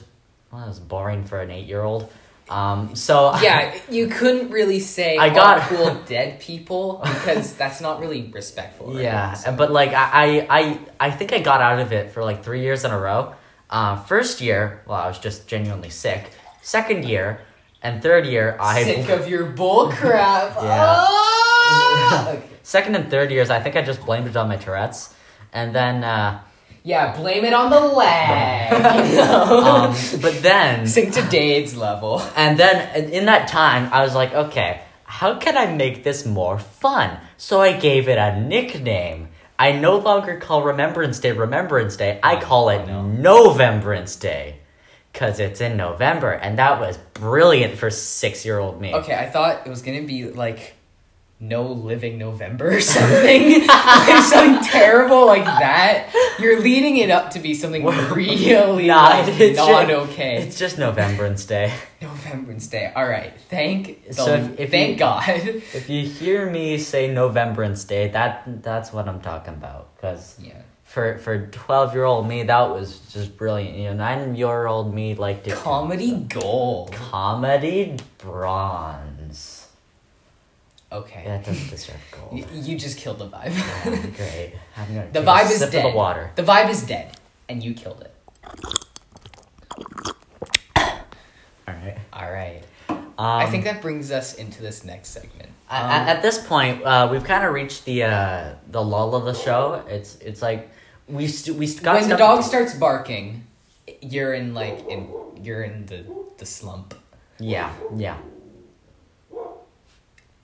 [0.52, 2.12] well, it was boring for an eight year old.
[2.50, 7.54] Um, so Yeah, you couldn't really say I I got- got cool dead people because
[7.56, 8.93] that's not really respectful.
[8.93, 9.04] right?
[9.04, 12.24] Yeah, So- but like I, I, I, I think I got out of it for
[12.24, 13.34] like three years in a row.
[13.70, 16.32] Uh, first year, well, I was just genuinely sick.
[16.62, 17.41] Second year,
[17.82, 20.56] and third year, I sick of your bull crap.
[20.56, 20.96] Yeah.
[20.98, 22.30] Ah!
[22.30, 22.44] Okay.
[22.63, 25.13] second and third years, I think I just blamed it on my Tourette's,
[25.54, 26.42] and then, uh,
[26.84, 28.74] Yeah, blame it on the leg.
[29.18, 32.22] Um, but then, Sink to Dade's level.
[32.36, 36.60] and then in- that time, I was like, okay, how can I make this more
[36.60, 37.18] fun?
[37.38, 39.30] So I gave it a nickname.
[39.60, 42.20] I no longer call Remembrance Day Remembrance Day.
[42.22, 43.02] I Oh, call it no.
[43.02, 44.60] Novembrance Day.
[45.17, 46.32] Because it's in November.
[46.32, 48.93] And that was brilliant for six year old me.
[48.93, 50.75] Okay, I thought it was gonna be like
[51.39, 53.65] no living November or something.
[53.67, 56.13] like something terrible like that.
[56.39, 60.38] You're leading it up to be something really Nah, like, it's not just- okay.
[60.38, 61.73] It's just Novembrance Day.
[62.01, 62.91] Novembrance Day.
[62.95, 63.34] All right.
[63.49, 65.23] Thank the, So if- if thank you- God.
[65.27, 69.95] If you hear me say Novembrance Day, that that's what I'm talking about.
[69.95, 70.62] Because yeah.
[70.98, 73.78] For for 12 year old me, that was just brilliant.
[73.78, 76.92] You know, nine year old me liked to Comedy gold.
[76.92, 79.68] Comedy bronze.
[80.92, 81.22] Okay.
[81.24, 82.44] That doesn't deserve gold.
[82.66, 83.54] You just killed the vibe.
[83.54, 84.54] Yeah, great.
[84.76, 85.86] I'm gonna the vibe is dead.
[85.86, 86.32] The water.
[86.36, 87.16] The vibe is dead,
[87.48, 88.14] and you killed it.
[91.68, 91.98] All right.
[92.14, 92.64] All right.
[92.90, 95.50] Um, I think that brings us into this next segment.
[95.70, 99.14] at, Um, at- at this point, uh, we've kind of reached the uh, the lull
[99.16, 99.84] of the show.
[99.88, 100.70] It's it's like
[101.08, 103.43] we st- we st- got when the stuff- dog starts barking,
[104.02, 105.10] you're in like in
[105.41, 106.04] you're in the
[106.38, 106.93] the slump.
[107.39, 108.17] Yeah, yeah.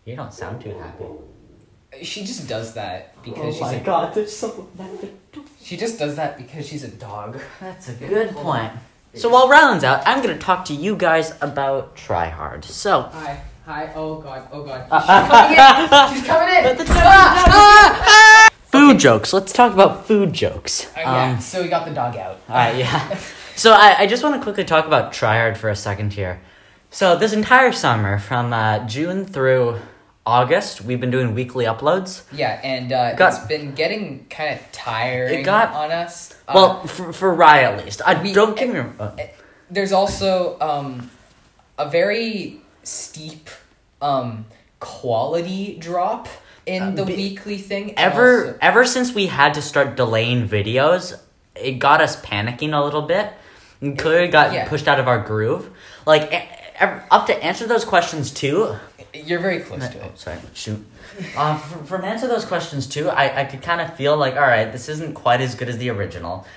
[0.06, 1.06] You don't sound too happy.
[2.02, 4.68] She just does that because she's a, Oh god, there's someone
[5.62, 7.40] she just does that because she's a dog.
[7.62, 8.72] That's a good point.
[9.14, 12.66] So while Ryland's out, I'm gonna talk to you guys about Try Hard.
[12.66, 13.04] So.
[13.04, 13.92] Hi, hi.
[13.96, 14.88] Oh god, oh god.
[14.90, 15.00] Uh,
[16.14, 16.68] She's coming in.
[16.78, 16.86] She's coming in.
[16.86, 17.43] the- Ah, Food
[19.04, 19.34] jokes.
[19.34, 20.88] Let's talk about food jokes.
[20.96, 21.32] Uh, yeah.
[21.34, 22.40] Um, so we got the dog out.
[22.50, 23.20] Alright, yeah.
[23.56, 26.42] So I, I just want to quickly talk about Tryhard for a second here.
[26.90, 29.78] So this entire summer, from uh, June through
[30.26, 32.24] August, we've been doing weekly uploads.
[32.32, 36.34] Yeah, and uh, Got- it's been getting kind of tiring It got- on us.
[36.48, 38.02] Uh, Well, for, for Rye at least.
[38.04, 39.12] I we- don't get me uh,
[39.70, 41.12] there's also um,
[41.78, 43.50] a very steep
[44.02, 44.46] um,
[44.80, 46.28] quality drop
[46.66, 47.94] in the be- weekly thing.
[47.98, 51.18] ever also- ever since we had to start delaying videos,
[51.56, 53.32] it got us panicking a little bit.
[53.82, 54.68] And clearly got Yeah.
[54.70, 55.70] pushed out of our groove.
[56.06, 56.32] Like
[57.12, 58.76] up to answer those questions too.
[59.14, 60.18] you're very close to Oh, it.
[60.20, 60.84] sorry, shoot.
[61.38, 64.42] Um, from, from answer those questions too, I, I could kind of feel like, all
[64.42, 66.48] right, this isn't quite as good as the original.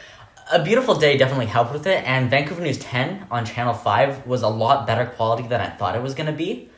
[0.53, 4.42] A Beautiful Day definitely helped with it, and Vancouver News 10 on Channel 5 was
[4.42, 6.71] a lot better quality than I thought it was going to be.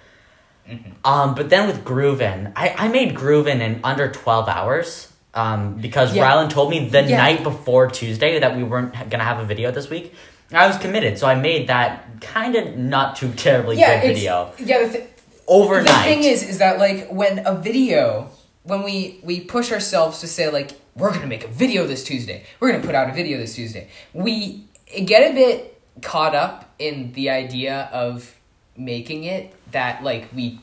[0.69, 0.93] Mhm.
[1.05, 6.15] Um, but then with Groovin, I, I made Groovin in under 12 hours um, because
[6.15, 6.25] Yeah.
[6.31, 7.17] Rylan told me the Yeah.
[7.17, 10.15] night before Tuesday that we weren't going to have a video this week.
[10.53, 14.51] I was committed, so I made that kind of not too terribly Yeah, good video
[14.59, 14.87] yeah.
[14.87, 15.05] The, th-
[15.47, 15.87] overnight.
[15.87, 18.31] the thing is, is that like when a video,
[18.63, 22.45] when we we push ourselves to say like we're gonna make a video this Tuesday,
[22.61, 24.65] we're gonna put out a video this Tuesday, we
[25.05, 28.35] get a bit caught up in the idea of
[28.75, 30.61] making it that like we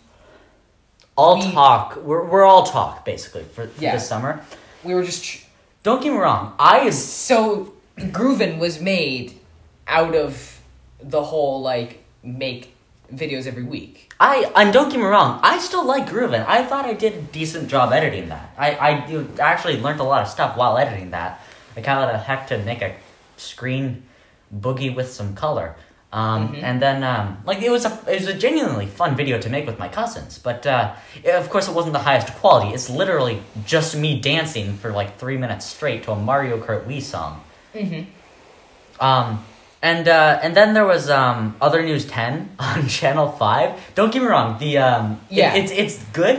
[1.17, 1.95] all We- talk.
[1.97, 3.93] We're we're all talk basically for, for Yeah.
[3.93, 4.41] this summer.
[4.83, 5.45] we were just tr-
[5.83, 6.53] Don't get me wrong.
[6.59, 9.39] I is so Groovin was made
[9.87, 10.59] out of
[11.01, 12.73] the whole like make
[13.13, 14.11] videos every week.
[14.19, 15.39] I and don't get me wrong.
[15.43, 16.41] I still like grooving.
[16.41, 18.49] I thought I did a decent job editing that.
[18.57, 21.39] I I do- actually learned a lot of stuff while editing that.
[21.71, 22.95] i Like how the heck to make a
[23.37, 24.03] screen
[24.53, 25.75] boogie with some color.
[26.15, 26.63] Um, Mhm.
[26.63, 29.65] And then, um, like, it was a it was a genuinely fun video to make
[29.69, 30.91] with my cousins, but uh,
[31.25, 32.69] it- of course, it wasn't the highest quality.
[32.73, 37.01] It's literally just me dancing for like three minutes straight to a Mario Kart Wii
[37.01, 37.33] song.
[37.75, 38.03] Mm-hmm.
[38.99, 39.43] Um,
[39.81, 43.69] and uh, and then there was um, Other News Ten on Channel Five.
[43.95, 45.53] Don't get me wrong, the um, it- Yeah.
[45.59, 46.37] it's it's good,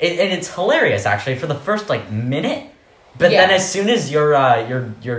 [0.00, 2.64] it, and it's hilarious actually for the first like minute.
[3.18, 5.18] But then as soon as your uh, your your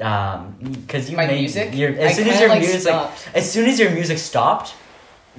[0.00, 1.74] um, because you My made music?
[1.74, 3.28] your as I soon as kinda, your like, music stopped.
[3.34, 4.74] as soon as your music stopped.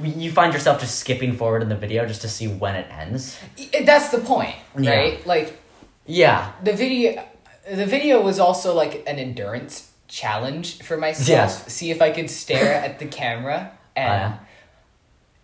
[0.02, 3.38] You find yourself just skipping forward in the video just to see when it ends.
[3.84, 4.92] That's the point, Yeah.
[4.96, 5.28] right?
[5.28, 5.60] Like
[6.06, 7.22] Yeah, the video
[7.70, 11.72] the video was also like an endurance challenge for myself Yes.
[11.72, 14.38] see if i could stare at the camera and Oh, yeah.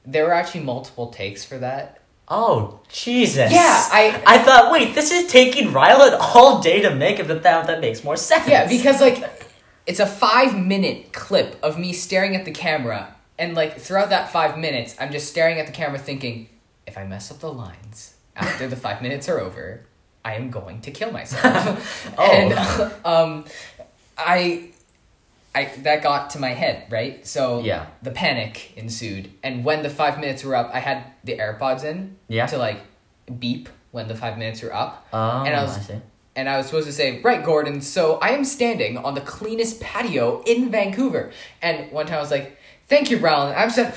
[0.07, 3.51] there were actually multiple takes for that Oh Jesus!
[3.51, 3.61] Yeah,
[3.91, 7.67] I- I thought, wait, this is taking Rylan all day to make it, but that
[7.67, 8.47] that makes more sense.
[8.47, 9.23] yeah because like
[9.85, 14.31] it's a five minute clip of me staring at the camera and like throughout that
[14.31, 16.49] five minutes i'm just staring at the camera thinking
[16.87, 19.85] if i mess up the lines after the five minutes are over
[20.23, 22.31] i am going to kill myself Oh.
[22.31, 22.53] and
[23.05, 23.45] um
[24.17, 24.69] i
[25.55, 27.25] I, that got to my head, right?
[27.25, 27.85] So Yeah.
[28.03, 32.17] the panic ensued, and when the five minutes were up, I had the AirPods in
[32.27, 32.45] Yeah.
[32.47, 32.79] to like
[33.39, 35.93] beep when the five minutes were up, Oh, And I I, was- see.
[36.35, 37.79] and I was supposed to say, "Right, Gordon.
[37.81, 42.31] So I am standing on the cleanest patio in Vancouver." And one time I was
[42.31, 42.57] like,
[42.89, 43.93] "Thank you, Brown." I'm said,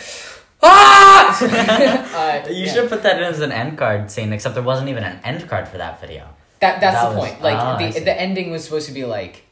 [0.62, 1.35] "Ah!"
[2.44, 2.73] uh, You yeah.
[2.73, 5.49] should put that in as an end card scene, except there wasn't even an end
[5.49, 6.29] card for that video.
[6.61, 7.42] That that's That the was- point.
[7.42, 7.99] Like I see.
[7.99, 9.42] the the ending was supposed to be like,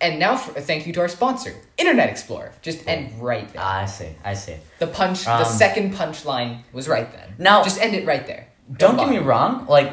[0.00, 2.52] and now for, thank you to our sponsor, Internet Explorer.
[2.62, 3.62] Just end right there.
[3.62, 4.10] I see.
[4.24, 4.56] I see.
[4.78, 7.34] The punch, the Um, second punchline was right then.
[7.38, 8.48] Now- just end it right there.
[8.76, 9.66] Don't get me wrong.
[9.68, 9.92] Like,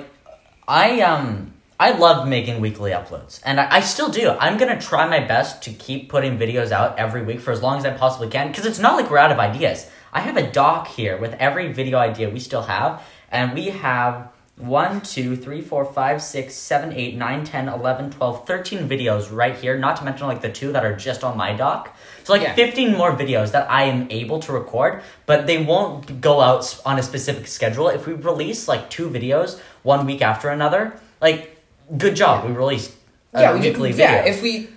[0.68, 4.30] I um, I love making weekly uploads, and I, I still do.
[4.40, 7.78] I'm gonna try my best to keep putting videos out every week for as long
[7.78, 9.90] as I possibly can, because it's not like we're out of ideas.
[10.12, 14.30] I have a doc here with every video idea we still have, and we have.
[14.58, 19.56] 1, 2, 3, 4, 5, 6, 7, 8, 9, 10, 11, 12, 13 videos right
[19.56, 21.96] here, not to mention like the two that are just on my doc.
[22.24, 22.54] So like Yeah.
[22.54, 27.00] 15 more videos that I am able to record, but they won't go out on
[27.00, 27.88] a specific schedule.
[27.88, 31.58] If we release like two videos one week after another, like
[31.98, 32.92] good job, we released
[33.34, 34.12] a yeah, weekly did, video.
[34.12, 34.26] yeah.
[34.26, 34.70] If we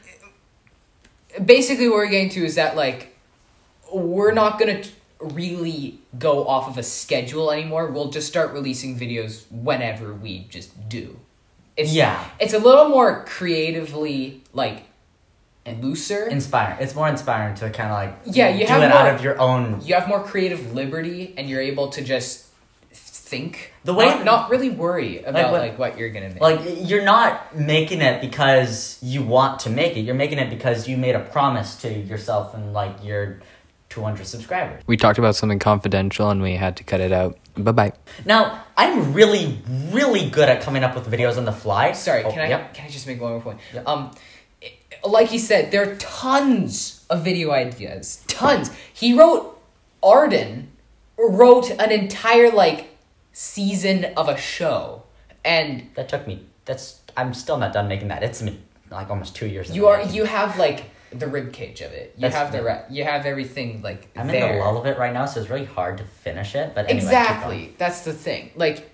[1.45, 3.15] basically what we're getting to is that like
[3.93, 7.87] we're not gonna t- really go off of a schedule anymore.
[7.89, 11.19] We'll just start releasing videos whenever we just do.
[11.77, 12.23] It's Yeah.
[12.39, 14.85] It's a little more creatively like
[15.81, 16.27] looser.
[16.27, 16.77] inspiring.
[16.81, 19.23] It's more inspiring to kind of like Yeah, you do have it more- out of
[19.23, 19.81] your own.
[19.85, 22.45] you have more creative liberty, and you're able to just
[22.93, 26.41] think The way- not, not really worry about what- like what you're gonna make.
[26.41, 30.01] Like you're not making it because you want to make it.
[30.03, 33.41] You're making it because you made a promise to yourself and like your
[33.97, 34.83] 200 subscribers.
[34.87, 37.39] we talked about something confidential, and we had to cut it out.
[37.57, 37.93] Bye bye.
[38.27, 39.59] Now, I'm really,
[39.91, 41.93] really good at coming up with videos on the fly.
[41.93, 42.75] Sorry, Oh, can I Yep.
[42.75, 43.59] can I just make one more point?
[43.73, 43.89] Yep.
[43.89, 44.11] Um,
[44.63, 44.73] i-
[45.09, 48.23] like he said, there are tons of video ideas.
[48.29, 48.71] Tons.
[48.93, 49.55] He wrote.
[50.03, 50.69] Arden
[51.19, 52.97] wrote an entire like
[53.33, 55.03] season of a show,
[55.43, 56.45] and That took me.
[56.67, 57.01] That's.
[57.17, 58.23] I'm still not done making that.
[58.23, 58.59] It's been
[58.91, 59.71] like almost two years.
[59.75, 62.15] you are you have like the rib cage of it.
[62.17, 64.51] You That's- have the re- you have everything like I'm there.
[64.53, 66.75] in the lull of it right now, so it's really hard to finish it.
[66.75, 67.75] But anyway, exactly.
[67.79, 68.51] That's the thing.
[68.57, 68.91] Like.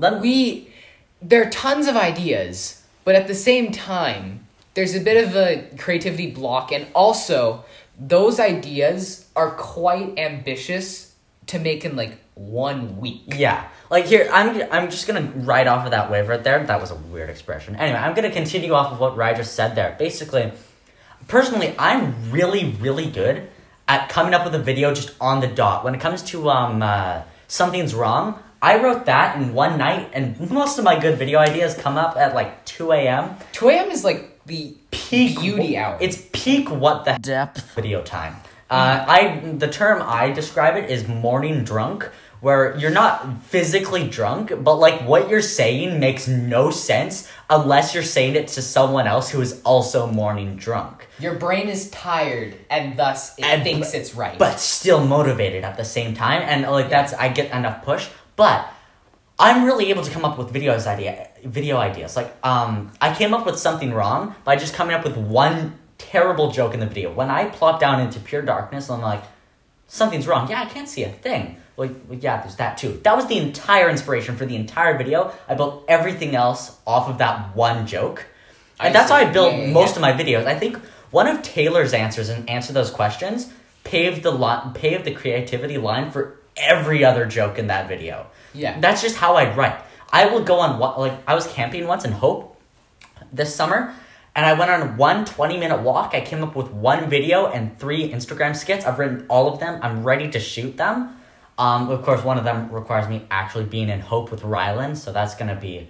[0.00, 0.72] Let we
[1.20, 5.68] there are tons of ideas but at the same time there's a bit of a
[5.76, 7.64] creativity block and also
[7.98, 11.14] those ideas are quite ambitious
[11.46, 15.84] to make in like one week Yeah, like here, I'm I'm just gonna write off
[15.84, 16.62] of that wave right there.
[16.64, 17.74] That was a weird expression.
[17.74, 19.96] Anyway, I'm gonna continue off of what just said there.
[19.98, 20.52] Basically,
[21.28, 23.48] personally, I'm really really good
[23.86, 25.84] at coming up with a video just on the dot.
[25.84, 30.50] When it comes to um uh, something's wrong, I wrote that in one night, and
[30.50, 33.36] most of my good video ideas come up at like two a.m.
[33.52, 38.34] 2 a.m is like the peak beauty hour It's peak what the depth video time.
[38.70, 42.10] Uh, I the term I describe it is morning drunk,
[42.40, 48.02] where you're not physically drunk, but like what you're saying makes no sense unless you're
[48.04, 52.96] saying it to someone else who is also morning drunk, your brain is tired and
[52.96, 56.42] thus it And- thinks it's right but still motivated at the same time.
[56.42, 58.68] And like that's I get enough push, but
[59.40, 62.16] I'm really able to come up with videos idea video ideas.
[62.16, 66.52] Like um I came up with something wrong by just coming up with one terrible
[66.52, 67.12] joke in the video.
[67.12, 69.22] When I plop down into pure darkness, I'm like,
[69.88, 70.48] something's wrong.
[70.48, 71.56] Yeah, I can't see a thing.
[71.78, 73.00] Well, yeah, there's that too.
[73.04, 75.32] That was the entire inspiration for the entire video.
[75.48, 78.26] I built everything else off of that one joke.
[78.80, 79.16] And I that's how.
[79.16, 79.96] I built Yeah, yeah, most yeah.
[79.96, 80.44] of my videos.
[80.46, 80.76] I think
[81.12, 83.52] one of Taylor's answers and answer those questions
[83.84, 88.26] paved the line, paved the creativity line for every other joke in that video.
[88.54, 88.80] Yeah.
[88.80, 89.80] That's just how I write.
[90.12, 92.60] I will go on like I was camping once in Hope
[93.32, 93.94] this summer
[94.34, 96.12] and I went on one 20 minute walk.
[96.12, 98.84] I came up with one video and three Instagram skits.
[98.84, 99.78] I've written all of them.
[99.80, 101.14] I'm ready to shoot them.
[101.58, 105.12] Um, of course, one of them requires me actually being in Hope with Rylan, so
[105.12, 105.88] that's gonna be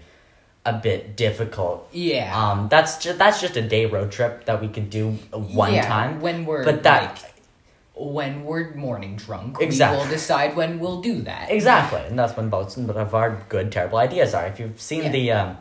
[0.64, 1.88] a bit difficult.
[1.92, 2.34] Yeah.
[2.34, 5.86] Um, that's just that's just a day road trip that we could do one Yeah,
[5.86, 6.20] time.
[6.20, 7.34] when we're but that like,
[7.94, 9.98] when we're morning drunk, Exactly.
[9.98, 11.50] we will decide when we'll do that.
[11.50, 14.46] Exactly, and that's when both of our good, terrible ideas are.
[14.46, 15.10] If you've seen Yeah.
[15.10, 15.56] the, um,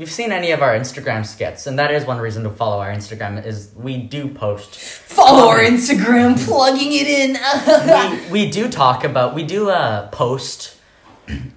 [0.00, 2.90] you've seen any of our Instagram skits, and that is one reason to follow our
[2.90, 4.74] Instagram is we do post.
[4.76, 8.30] Follow our Instagram, plugging it in.
[8.30, 10.78] we, we do talk about we do uh post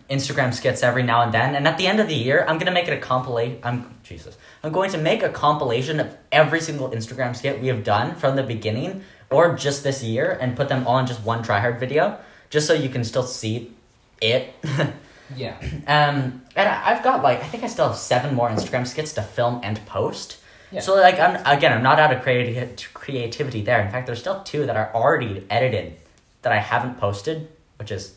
[0.10, 2.72] Instagram skits every now and then, and at the end of the year, I'm gonna
[2.72, 3.60] make it a compilation.
[3.64, 4.38] I'm Jesus.
[4.62, 8.36] I'm going to make a compilation of every single Instagram skit we have done from
[8.36, 12.20] the beginning or just this year, and put them all in just one tryhard video,
[12.50, 13.72] just so you can still see
[14.22, 14.54] it.
[15.36, 15.58] yeah.
[15.88, 19.14] Um, and I- I've got like I think I still have seven more Instagram skits
[19.14, 20.38] to film and post.
[20.72, 20.80] Yeah.
[20.82, 23.82] So like I'm again I'm not out of creati- creativity there.
[23.82, 25.96] In fact, there's still two that are already edited
[26.42, 27.48] that I haven't posted,
[27.78, 28.16] which is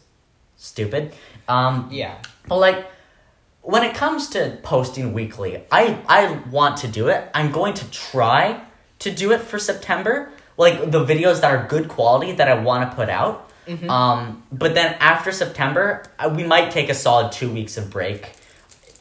[0.56, 1.12] stupid.
[1.48, 2.14] Um, Yeah.
[2.48, 2.86] but like
[3.62, 7.28] when it comes to posting weekly, I I want to do it.
[7.34, 8.60] I'm going to try
[9.00, 10.30] to do it for September.
[10.56, 13.45] Like the videos that are good quality that I want to put out.
[13.66, 13.90] Mm-hmm.
[13.90, 18.30] Um, but then after September, uh, we might take a solid two weeks of break,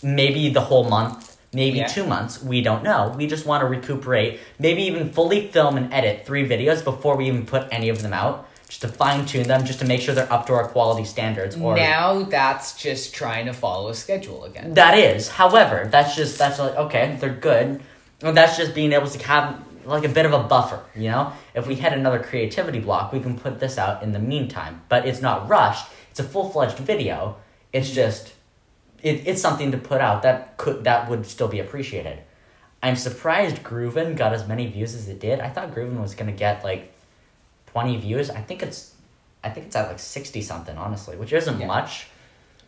[0.01, 1.87] maybe the whole month, maybe Yeah.
[1.87, 2.41] two months.
[2.43, 3.13] We don't know.
[3.15, 7.27] We just want to recuperate, maybe even fully film and edit three videos before we
[7.27, 10.15] even put any of them out, just to fine tune them, just to make sure
[10.15, 11.55] they're up to our quality standards.
[11.55, 14.73] Or now that's just trying to follow a schedule again.
[14.73, 17.81] that is, however, that's just that's like okay, they're good.
[18.21, 21.33] And that's just being able to have like a bit of a buffer, you know.
[21.53, 24.81] If we hit another creativity block, we can put this out in the meantime.
[24.89, 25.85] But it's not rushed.
[26.11, 27.37] It's a full fledged video.
[27.73, 28.33] It's just,
[29.03, 32.19] it, it's something to put out that could that would still be appreciated.
[32.81, 35.39] I'm surprised Grooven got as many views as it did.
[35.39, 36.93] I thought Grooven was gonna get like
[37.67, 38.29] twenty views.
[38.29, 38.93] I think it's,
[39.43, 41.67] I think it's at like sixty something, honestly, which isn't Yeah.
[41.67, 42.07] much,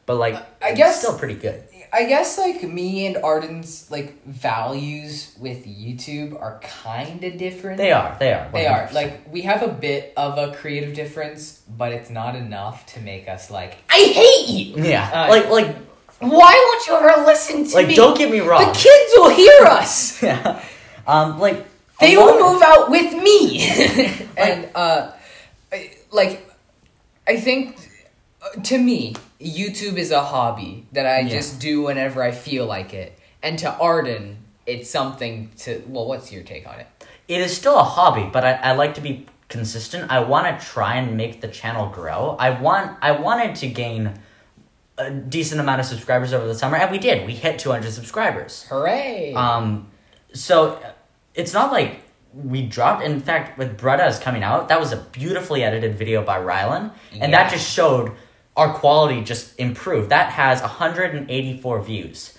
[0.05, 1.63] but like I it's guess- still pretty good.
[1.93, 7.77] I guess like me and Arden's like values with YouTube are kind of different.
[7.77, 8.15] They are.
[8.19, 8.49] They are.
[8.51, 12.85] They are like we have a bit of a creative difference, but it's not enough
[12.93, 14.83] to make us like I hate you.
[14.83, 15.09] Yeah.
[15.13, 15.75] Uh, like like
[16.19, 17.95] Why won't you ever listen to like me?
[17.95, 18.61] don't get me wrong.
[18.65, 20.21] The kids will hear us.
[20.27, 20.63] yeah.
[21.07, 21.65] Um like
[21.99, 24.27] They will move out with me.
[24.37, 25.11] and uh
[25.71, 26.49] I- like
[27.27, 27.77] I think
[28.41, 31.29] uh, to me YouTube is a hobby that I Yeah.
[31.29, 33.17] just do whenever I feel like it.
[33.43, 36.87] And to Arden, it's something to well, what's your take on it?
[37.27, 40.11] It is still a hobby, but I, I like to be consistent.
[40.11, 42.35] I want to try and make the channel grow.
[42.39, 44.19] I want I wanted to gain
[44.97, 47.27] a decent amount of subscribers over the summer, and we did.
[47.27, 48.65] We hit 200 subscribers.
[48.69, 49.33] Hooray!
[49.35, 49.87] Um,
[50.33, 50.79] so
[51.35, 52.01] it's not like
[52.33, 53.03] we dropped.
[53.03, 57.31] In fact, with Bretta's coming out, that was a beautifully edited video by Rylan, and
[57.33, 58.11] that just showed
[58.57, 60.09] our quality just improved.
[60.09, 62.37] That has 184 views.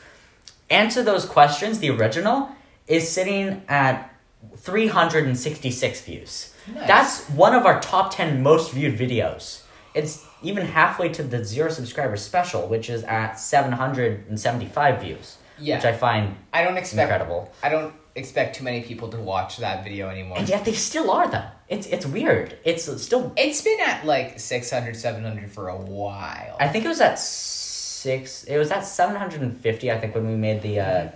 [0.68, 1.78] Answer those questions.
[1.78, 2.50] The original
[2.86, 4.12] is sitting at
[4.56, 6.54] 366 views.
[6.74, 6.86] Nice.
[6.86, 9.62] That's one of our top 10 most viewed videos.
[9.94, 15.76] It's even halfway to the zero subscriber special, which is at 775 views, yeah.
[15.76, 17.52] which I find I don't expect incredible.
[17.62, 20.38] I don't expect too many people to watch that video anymore.
[20.38, 21.46] And yet they still are though.
[21.68, 22.58] It's it's weird.
[22.64, 23.32] It's still.
[23.36, 26.56] It's been at like 600, 700 for a while.
[26.60, 28.44] I think it was at six.
[28.44, 29.90] It was at seven hundred and fifty.
[29.90, 30.80] I think when we made the.
[30.80, 31.08] uh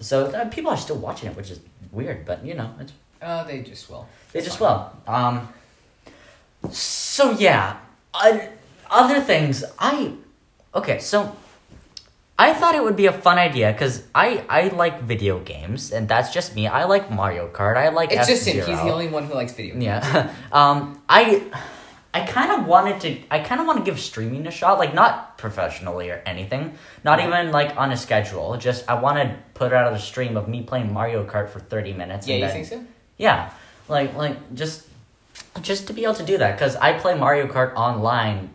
[0.00, 1.60] So uh, people are still watching it, which is
[1.92, 4.06] weird, but you know it's Oh, they just will.
[4.32, 4.68] they just fine.
[4.68, 5.14] will.
[5.14, 5.48] Um.
[6.70, 7.76] So yeah,
[8.14, 8.48] I,
[8.90, 10.12] other things I.
[10.74, 11.34] Okay, so.
[12.40, 16.08] I thought it would be a fun idea because I, I like video games and
[16.08, 16.68] that's just me.
[16.68, 17.76] I like Mario Kart.
[17.76, 18.58] I like It's just him.
[18.60, 18.76] F-Zero.
[18.76, 19.72] He's the only one who likes video.
[19.74, 19.84] games.
[19.84, 20.32] Yeah.
[20.52, 21.42] um, I
[22.14, 24.94] I kind of wanted to I kind of want to give streaming a shot, like
[24.94, 27.26] not professionally or anything, not Yeah.
[27.28, 28.56] even like on a schedule.
[28.56, 31.92] Just I want to put out a stream of me playing Mario Kart for 30
[31.94, 32.84] minutes Yeah, and you then- think so?
[33.16, 33.50] Yeah.
[33.88, 34.86] Like like just
[35.60, 38.50] just to be able to do that cuz I play Mario Kart online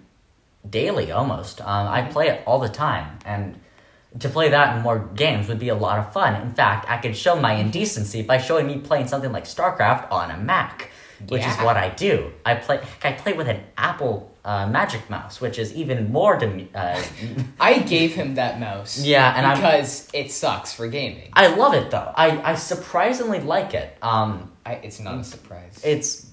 [0.70, 1.60] daily almost.
[1.60, 3.60] Um, I play it all the time, and
[4.20, 6.40] to play that in more games would be a lot of fun.
[6.42, 10.32] In fact, I could show my indecency by showing me playing something like StarCraft on
[10.32, 10.92] a Mac,
[11.28, 12.32] which is what I do.
[12.46, 12.80] I play.
[13.04, 17.02] I play with an Apple uh, Magic Mouse, which is even more dem- uh,
[17.60, 19.00] I gave him that mouse.
[19.00, 21.30] Yeah, and I'm- because it sucks for gaming.
[21.34, 22.12] I love it though.
[22.16, 23.98] I, I surprisingly like it.
[24.02, 25.82] Um, I, it's not a surprise.
[25.84, 26.28] it's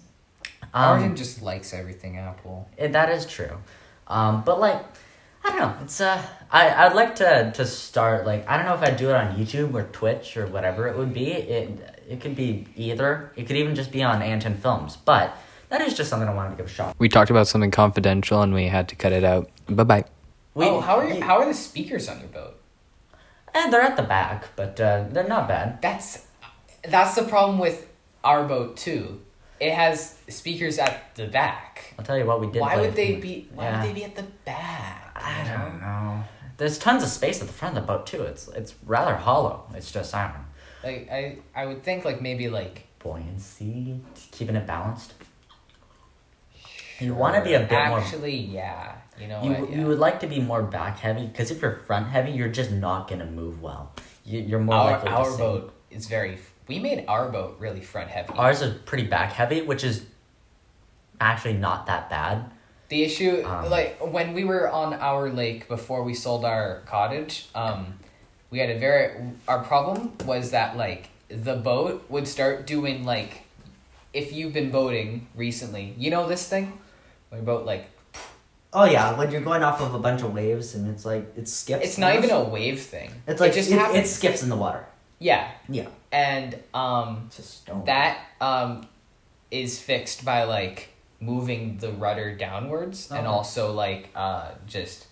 [0.74, 2.68] Arden um, just likes everything Apple.
[2.76, 3.56] it, that is true.
[4.06, 4.84] Um, but like,
[5.44, 5.76] I don't know.
[5.82, 9.10] It's uh, I I'd like to to start like I don't know if I'd do
[9.10, 11.32] it on YouTube or Twitch or whatever it would be.
[11.32, 13.32] It it could be either.
[13.36, 14.96] It could even just be on Anton Films.
[14.96, 15.36] But
[15.68, 16.96] that is just something I wanted to give a shot.
[16.98, 19.48] We talked about something confidential and we had to cut it out.
[19.68, 20.04] Bye bye.
[20.52, 22.60] We, oh, how are you, you- how are the speakers on your boat?
[23.54, 25.80] eh, they're at the back, but uh, they're not bad.
[25.82, 26.26] That's
[26.82, 27.88] that's the problem with
[28.24, 29.20] our boat too.
[29.58, 31.94] It has speakers at the back.
[31.98, 32.60] I'll tell you what we did.
[32.60, 33.48] Why would they be?
[33.54, 33.80] Why yeah.
[33.80, 34.99] would they be at the back?
[35.22, 36.24] I don't know.
[36.56, 38.22] There's tons of space at the front of the boat too.
[38.22, 39.64] It's it's rather hollow.
[39.74, 40.44] It's just I don't know.
[40.82, 44.00] Like I, I would think like maybe like buoyancy,
[44.32, 45.14] keeping it balanced.
[46.98, 47.98] You want to be a bit more.
[48.00, 48.96] actually, yeah.
[49.18, 49.70] You know You, what?
[49.70, 49.78] Yeah.
[49.78, 52.70] you would like to be more back heavy because if you're front heavy, you're just
[52.72, 53.92] not gonna move well.
[54.24, 55.38] You, you're more our likely to our sink.
[55.38, 56.38] boat is very.
[56.68, 58.32] We made our boat really front heavy.
[58.34, 60.04] Ours is pretty back heavy, which is
[61.20, 62.50] actually not that bad.
[62.90, 67.46] The issue, Um, like when we were on our lake before we sold our cottage,
[67.54, 67.94] um,
[68.50, 69.14] we had a very.
[69.48, 73.42] Our problem was that like the boat would start doing like,
[74.12, 76.78] if you've been boating recently, you know this thing,
[77.30, 77.86] when your boat like
[78.72, 81.48] Oh yeah, when you're going off of a bunch of waves and it's like it
[81.48, 81.84] skips.
[81.84, 83.10] it's not even a wave thing.
[83.26, 83.98] It's like it just it, happens.
[84.06, 84.84] it skips in the water.
[85.18, 87.84] yeah, Yeah, and um, it's just stone.
[87.86, 88.86] that um,
[89.50, 90.89] is fixed by like
[91.20, 95.06] moving the rudder downwards and also like uh, just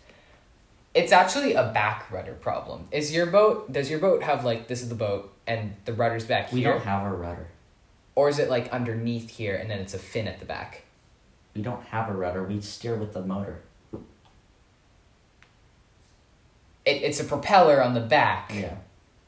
[0.95, 4.81] it's actually a back rudder problem is your boat does your boat have like this
[4.83, 7.49] is the boat and the rudder's back We here We don't have a rudder.
[8.15, 10.85] or is it like underneath here and then it's a fin at the back
[11.55, 12.43] We don't have a rudder.
[12.43, 13.61] We steer with the motor.
[16.85, 18.77] it, it's a propeller on the back Yeah.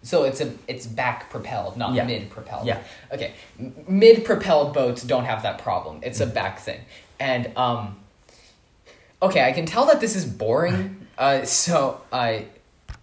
[0.02, 2.04] So it's a it's back propelled not Yeah.
[2.04, 2.82] mid propelled Yeah.
[3.12, 3.34] okay
[3.88, 6.80] mid propelled boats don't have that problem it's a back thing
[7.18, 7.96] and um
[9.22, 12.46] okay i can tell that this is boring uh so i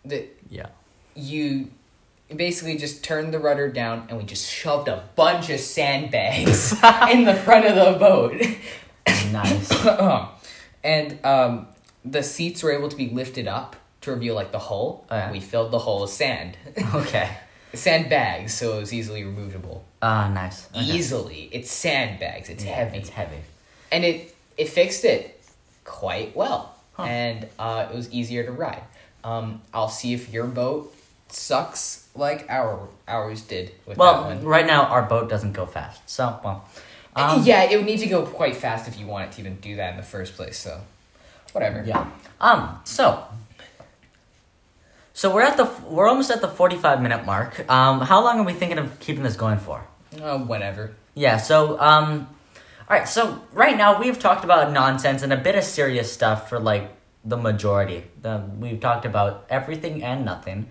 [0.06, 0.68] the Yeah.
[1.16, 1.70] you
[2.36, 6.74] basically just turned the rudder down and we just shoved a bunch of sandbags
[7.12, 8.34] in the front of the boat
[9.32, 9.70] Nice.
[10.84, 11.68] and um
[12.04, 13.76] the seats were able to be lifted up
[14.08, 15.32] to reveal like the hull Oh, yeah.
[15.32, 16.58] we filled the hull with sand
[16.95, 17.30] okay.
[17.74, 20.68] sandbags so it was easily removable Ah, nice.
[20.76, 20.84] Okay.
[20.86, 23.38] easily it's sandbags it's Yeah, heavy It's heavy.
[23.91, 25.39] and it it fixed it
[25.86, 27.03] quite well Huh.
[27.03, 28.82] and uh, it was easier to ride
[29.24, 30.93] um, i'll see if your boat
[31.30, 35.66] sucks like our ours did with that Well, one right now our boat doesn't go
[35.66, 36.66] fast, so well.
[37.16, 39.58] Um, yeah it would need to go quite fast if you want it to even
[39.58, 40.82] do that in the first place so
[41.53, 42.10] whatever Yeah.
[42.39, 42.80] Um.
[42.86, 43.24] So.
[45.18, 47.68] So we're at the we're almost at the forty five minute mark.
[47.68, 48.01] Um.
[48.01, 49.84] How long are we thinking of keeping this going for?
[50.22, 51.38] uh, whatever Yeah.
[51.38, 52.30] So um.
[52.88, 53.07] All right.
[53.07, 56.91] So right now we've talked about nonsense and a bit of serious stuff for like
[57.26, 58.03] the majority.
[58.22, 60.70] The we've talked about everything and nothing.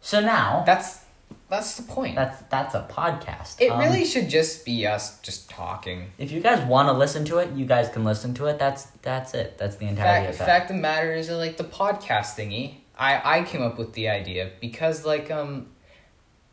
[0.00, 1.04] So now that's
[1.50, 3.60] that's the point that's that's a podcast.
[3.60, 7.26] it Um, really should just be us just talking If you guys want to listen
[7.26, 8.58] to it, you guys can listen to it.
[8.58, 9.58] That's that's it.
[9.58, 13.38] That's the entirety fact, of fact of the matter is like the podcast thingy i
[13.38, 15.66] i came up with the idea because like um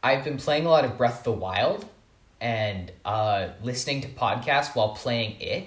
[0.03, 1.85] i've been playing a lot of breath of the wild
[2.41, 5.65] and uh listening to podcasts while playing it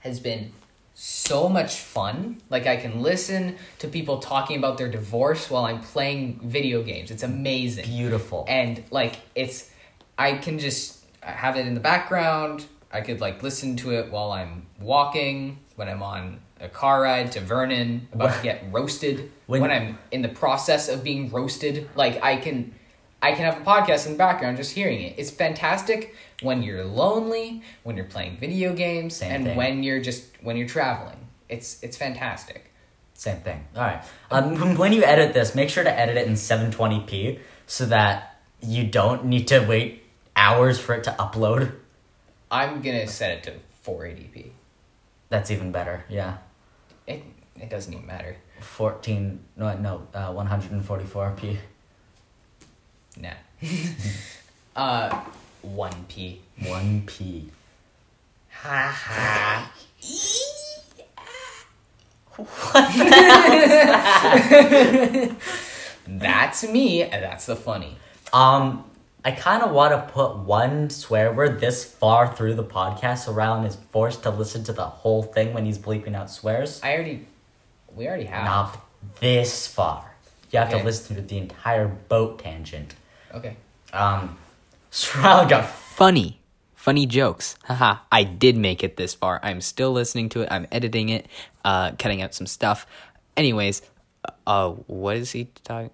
[0.00, 0.52] has been
[0.96, 2.40] so much fun.
[2.50, 7.10] Like i can listen to people talking about their divorce while i'm playing video games.
[7.10, 7.86] It's amazing.
[7.86, 8.44] Beautiful.
[8.48, 9.70] and like it's
[10.16, 12.66] i can just have it in the background.
[12.92, 17.30] I could like listen to it while i'm walking when i'm on a car ride
[17.32, 21.88] to vernon about to get roasted When- when, i'm in the process of being roasted
[21.94, 22.74] like i can
[23.22, 26.84] i can have a podcast in the background just hearing it it's fantastic when you're
[26.84, 29.56] lonely when you're playing video games Same and thing.
[29.56, 31.16] when you're just when you're traveling
[31.48, 32.70] it's it's fantastic
[33.16, 33.60] Same thing.
[33.76, 34.02] All right.
[34.32, 38.82] Um, when you edit this, make sure to edit it in 720p so that you
[38.84, 40.02] don't need to wait
[40.34, 41.70] hours for it to upload.
[42.50, 43.52] i'm gonna set it to
[43.86, 44.50] 480p
[45.28, 46.04] That's even better.
[46.08, 46.38] Yeah.
[47.06, 47.22] It
[47.60, 51.58] it doesn't even matter 14 no no uh, 144p.
[53.20, 53.30] Nah.
[54.76, 55.24] uh,
[55.62, 56.40] one p.
[56.60, 57.46] 1p.
[58.50, 59.72] Ha ha.
[62.36, 62.90] What?
[66.06, 67.96] That's me, and that's the funny.
[68.32, 68.84] Um,
[69.24, 73.32] I kind of want to put one swear word this far through the podcast so
[73.32, 76.80] Rylan is forced to listen to the whole thing when he's bleeping out swears.
[76.82, 77.26] I already,
[77.96, 78.44] we already have.
[78.44, 78.84] Not
[79.20, 80.14] this far.
[80.50, 80.78] You have Okay.
[80.78, 82.94] to listen to the entire boat tangent.
[83.32, 83.56] Okay.
[83.94, 84.36] Um,
[84.90, 86.40] so Rylan got Funny,
[86.74, 87.56] funny jokes.
[87.64, 87.98] Haha.
[88.12, 89.40] I did make it this far.
[89.42, 90.48] I'm still listening to it.
[90.50, 91.26] I'm editing it,
[91.64, 92.86] uh, cutting out some stuff.
[93.36, 93.80] Anyways,
[94.46, 95.90] uh, what is he talking?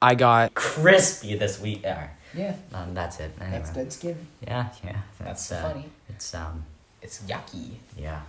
[0.00, 0.54] I got.
[0.54, 1.84] crispy this week.
[1.86, 2.04] Uh,
[2.36, 3.32] Yeah, um, that's it.
[3.40, 3.64] Anyway.
[3.74, 4.16] dead skin.
[4.46, 5.00] Yeah, yeah.
[5.18, 5.86] That's, That's uh, funny.
[6.08, 6.64] It's um,
[7.00, 7.76] It's yucky.
[7.96, 8.20] yeah.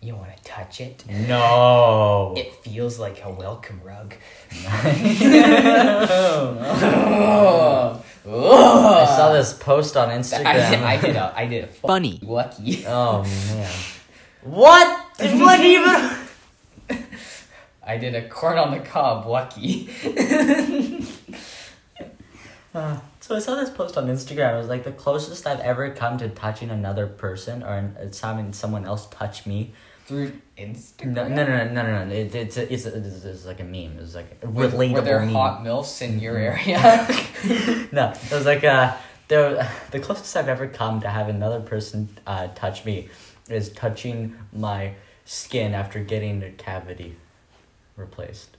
[0.00, 1.04] You want to touch it?
[1.08, 2.34] No.
[2.36, 4.14] It feels like a welcome rug.
[8.24, 10.82] I saw this post on I, Instagram.
[10.82, 12.84] I did a, I did a funny lucky.
[12.88, 13.70] Oh man.
[14.42, 15.06] What?
[15.20, 16.10] What even?
[17.84, 19.88] I did a corn on the cob lucky.
[22.74, 24.54] Uh, so I saw this post on Instagram.
[24.54, 28.52] It was like the closest I've ever come to touching another person or it's having
[28.52, 29.72] someone else touch me.
[30.06, 31.12] Through Instagram.
[31.12, 32.12] No, no, no, no, no, no.
[32.14, 33.98] It, it's, it's, it's, it's like a meme.
[34.00, 35.32] It's like a relatable were there meme.
[35.34, 36.70] hot milfs in your Mm-hmm.
[36.70, 37.88] area?
[37.92, 38.96] no, it was like uh,
[39.28, 39.70] there.
[39.90, 43.08] The closest I've ever come to have another person uh, touch me
[43.48, 44.94] is touching my
[45.24, 47.16] skin after getting a cavity
[47.96, 48.56] replaced.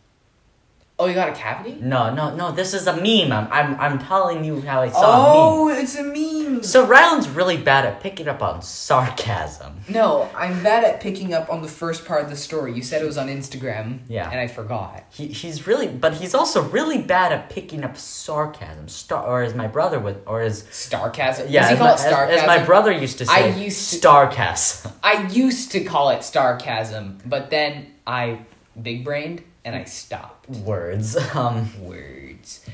[1.04, 1.78] Oh, you got a cavity?
[1.82, 2.54] No, no, no.
[2.54, 3.34] This is a meme.
[3.34, 5.26] I'm, I'm, I'm telling you how I saw a meme.
[5.36, 6.64] Oh, it's a meme.
[6.64, 9.82] So Rylan's really bad at picking up on sarcasm.
[9.89, 12.74] No, I'm bad at picking up on the first part of the story.
[12.74, 13.99] You said it was on Instagram.
[14.08, 14.30] Yeah.
[14.30, 15.04] And I forgot.
[15.10, 18.88] He, he's really, but he's also really bad at picking up sarcasm.
[18.88, 21.47] Star, or as my brother would, or as Starcasm.
[21.49, 23.34] yeah, Does he as, call my, it as, as my brother used to say.
[23.34, 24.93] I used to- starcasm.
[25.04, 28.39] I used to call it starcasm, but then I
[28.82, 30.49] big brained and I stopped.
[30.49, 31.16] Words.
[31.36, 31.70] Um.
[31.84, 32.66] Words.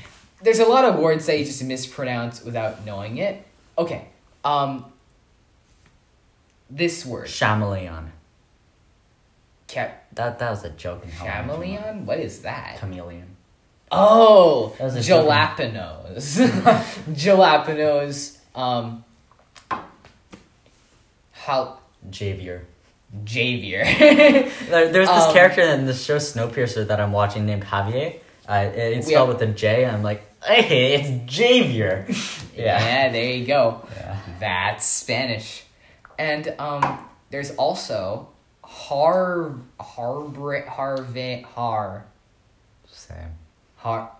[0.42, 3.44] There's a lot of words that you just mispronounce without knowing it.
[3.78, 4.06] Okay.
[4.44, 4.86] Um.
[6.68, 7.28] This word.
[7.28, 8.12] Chameleon.
[9.68, 11.04] Ca- That that was a joke.
[11.04, 12.06] in chameleon?
[12.06, 12.78] What is that?
[12.78, 13.36] Chameleon.
[13.92, 15.26] Oh, That a joke.
[15.28, 16.38] jalapenos.
[17.12, 18.36] jalapenos.
[18.54, 19.04] Um,
[21.32, 21.78] how
[22.10, 22.62] Javier.
[23.24, 23.84] Javier.
[24.70, 28.20] There, there's this Um, character in the show Snowpiercer that I'm watching named Javier.
[28.48, 29.84] Uh, it- it's spelled have- with a J.
[29.84, 32.06] I'm like, hey, it's Javier.
[32.56, 32.78] yeah.
[32.80, 33.08] yeah.
[33.12, 33.82] there you go.
[33.96, 34.16] Yeah.
[34.38, 35.64] That's Spanish.
[36.18, 36.98] And um,
[37.30, 38.28] there's also
[38.62, 42.04] har harbre harve har
[42.86, 43.32] Same.
[43.76, 44.10] har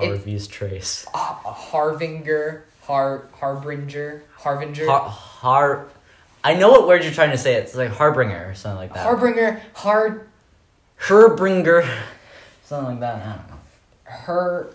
[0.00, 1.06] It- Harvey's Trace.
[1.14, 5.86] uh, harvinger har harbinger harbinger Har, har.
[6.46, 7.54] I know what word you're trying to say.
[7.54, 9.02] It's like harbinger or something like that.
[9.02, 10.28] harbinger har
[11.00, 11.84] Herbringer.
[12.64, 13.16] Something like that.
[13.16, 13.58] I don't know.
[14.04, 14.70] her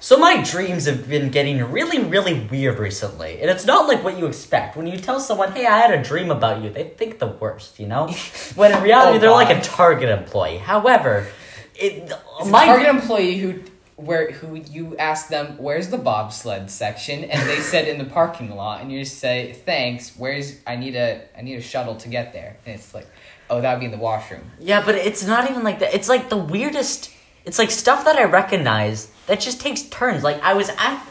[0.00, 4.18] So my dreams have been getting really, really weird recently, and it's not like what
[4.18, 4.76] you expect.
[4.76, 7.78] When you tell someone, "Hey, I had a dream about you," they think the worst,
[7.78, 8.08] you know.
[8.56, 10.58] when in reality, Oh, they're like a Target employee.
[10.58, 11.28] However,
[11.76, 13.62] it It's my a Target employee who
[13.96, 18.54] where who you ask them where's the bobsled section and they said in the parking
[18.54, 22.08] lot and you just say thanks where's I need a I need a shuttle to
[22.08, 23.06] get there and it's like
[23.50, 25.92] oh that would be in the washroom yeah, but it's not even like that.
[25.92, 27.10] It's like the weirdest.
[27.44, 30.22] It's like stuff that I recognize that just takes turns.
[30.22, 31.04] Like I was at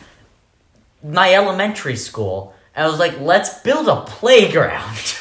[1.03, 5.17] my elementary school, and I was like, "Let's build a playground."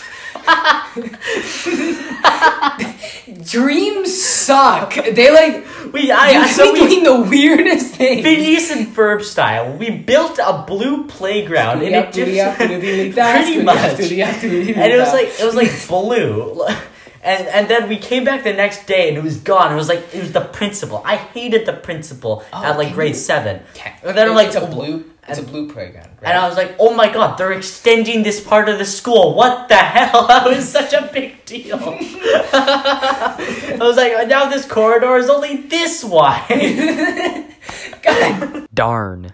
[3.44, 8.86] dreams suck they like we, I, you so we, doing the weirdest thing Phineas and
[8.88, 9.72] Ferb style.
[9.76, 13.76] We built a blue playground, and it just pretty much.
[14.00, 16.64] And it was like it was like blue,
[17.22, 19.72] and and then we came back the next day, and it was gone.
[19.72, 21.02] It was like it was the principal.
[21.04, 23.62] I hated the principal Oh, at like grade you- seven.
[23.74, 23.94] Okay.
[24.02, 26.30] And then I'm like, a blue it's a and- blue playground right?
[26.30, 29.34] And I was like, oh my god, they're extending this part of the school.
[29.34, 30.26] What the hell?
[30.28, 31.78] That was such a big deal.
[31.82, 36.46] I was like, now this corridor is only this wide.
[38.02, 39.32] God, Darn.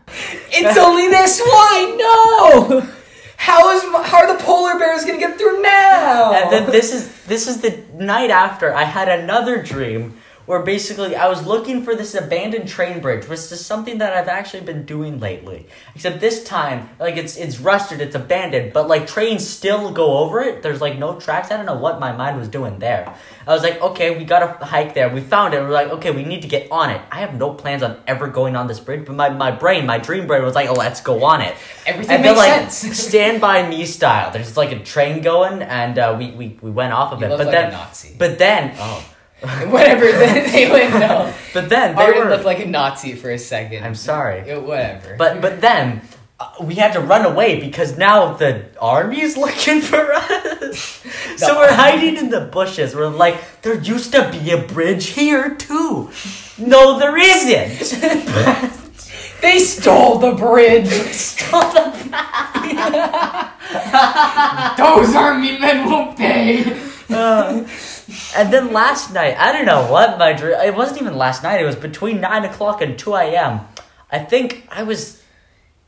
[0.51, 2.93] it's only this wide no
[3.37, 7.25] how is how are the polar bears gonna get through now And then this is
[7.27, 10.17] this is the night after I had another dream
[10.47, 14.29] where basically I was looking for this abandoned train bridge, which is something that I've
[14.29, 15.67] actually been doing lately.
[15.95, 20.41] Except this time, like it's it's rusted, it's abandoned, but like trains still go over
[20.41, 20.63] it.
[20.63, 21.51] There's like no tracks.
[21.51, 23.15] I don't know what my mind was doing there.
[23.47, 25.09] I was like, okay, we gotta hike there.
[25.09, 25.61] We found it.
[25.61, 27.01] We're like, okay, we need to get on it.
[27.13, 29.99] I have no plans on ever going on this bridge, but my, my brain, my
[29.99, 31.55] dream brain was like, oh, let's go on it.
[31.87, 32.99] Everything I feel makes like sense.
[33.07, 34.33] Stand by Me style.
[34.33, 37.31] There's like a train going, and uh, we, we we went off of You it.
[37.31, 38.17] But like then, a Nazi.
[38.19, 39.05] but then, oh,
[39.68, 40.07] Whatever.
[40.07, 41.32] They, they wouldn't know.
[41.55, 42.30] but then they Arden were.
[42.30, 43.84] looked like a Nazi for a second.
[43.84, 44.47] I'm sorry.
[44.47, 45.14] Yeah, whatever.
[45.18, 46.01] But but then
[46.41, 51.05] uh, we had to run away because now the army's looking for us.
[51.37, 52.95] so we're hiding in the bushes.
[52.97, 56.11] We're like, there used to be a bridge here too.
[56.59, 58.01] No, there isn't.
[59.43, 60.89] they stole the bridge.
[61.12, 62.16] stole the bridge.
[64.78, 66.64] Those army men will pay.
[67.11, 67.64] Uh,
[68.37, 70.59] and then last night, I don't know what my dream.
[70.61, 71.61] It wasn't even last night.
[71.61, 73.61] It was between nine o'clock and two a.m.
[74.11, 75.22] I think I was.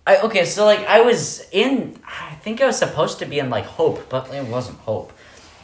[0.07, 2.01] I okay, so like I was in.
[2.07, 5.13] I think I was supposed to be in like Hope, but it wasn't Hope.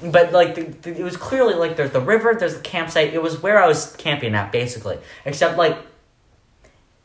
[0.03, 3.15] But like the, the, it was clearly like there's the river, there's the campsite.
[3.15, 5.79] It was where I was camping at basically, except like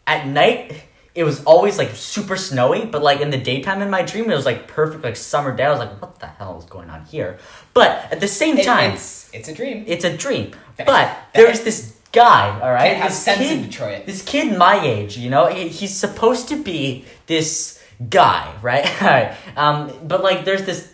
[0.06, 0.84] at night
[1.20, 4.36] it was always like super snowy, but like in the daytime in my dream it
[4.36, 5.66] was like perfect like summer day.
[5.66, 7.38] I was like, what the hell is going on here?
[7.74, 9.84] But at the same It- time, it's, it's a dream.
[9.88, 10.52] it's a dream.
[10.78, 11.06] That- But
[11.36, 11.80] there's this
[12.14, 12.96] guy, all right?
[13.04, 14.06] This kid.
[14.06, 18.86] This kid my age, you know, he, he's supposed to be this guy, right?
[19.04, 19.36] All right.
[19.58, 20.92] Um, but like, there's this.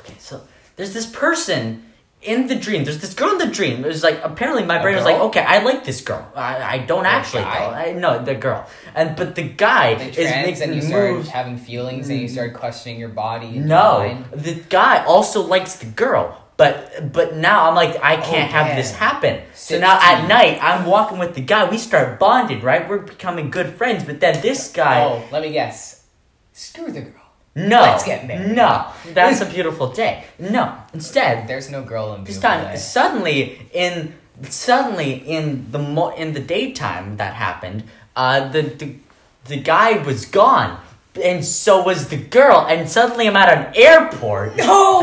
[0.00, 0.40] Okay, so
[0.76, 1.84] there's this person
[2.26, 2.84] in the dream.
[2.84, 3.84] There's this girl in the dream.
[3.84, 6.30] It was like apparently my brain was like, okay, I like this girl.
[6.34, 7.58] I, I don't a actually guy?
[7.58, 7.74] though.
[7.74, 8.68] I no the girl.
[8.94, 11.28] And but the guy They is making and you start moves.
[11.28, 13.58] having feelings and you start questioning your body.
[13.58, 14.26] No, mind.
[14.32, 18.76] the guy also likes the girl, but but now I'm like I can't oh, have
[18.76, 19.42] this happen.
[19.54, 21.70] So now at night I'm walking with the guy.
[21.70, 22.88] We start bonding, right?
[22.88, 24.04] We're becoming good friends.
[24.04, 26.04] But then this oh, guy, Oh, let me guess.
[26.52, 27.25] Screw the girl.
[27.56, 28.54] No, let's get married.
[28.54, 30.24] No, that's a beautiful day.
[30.38, 32.76] No, instead There's no girl in this time Day.
[32.76, 37.84] suddenly in suddenly in the mo- in the daytime that happened,
[38.14, 38.94] uh, the the
[39.46, 40.78] the guy was gone.
[41.24, 44.56] And so was the girl, and suddenly I'm at an airport.
[44.56, 45.00] No!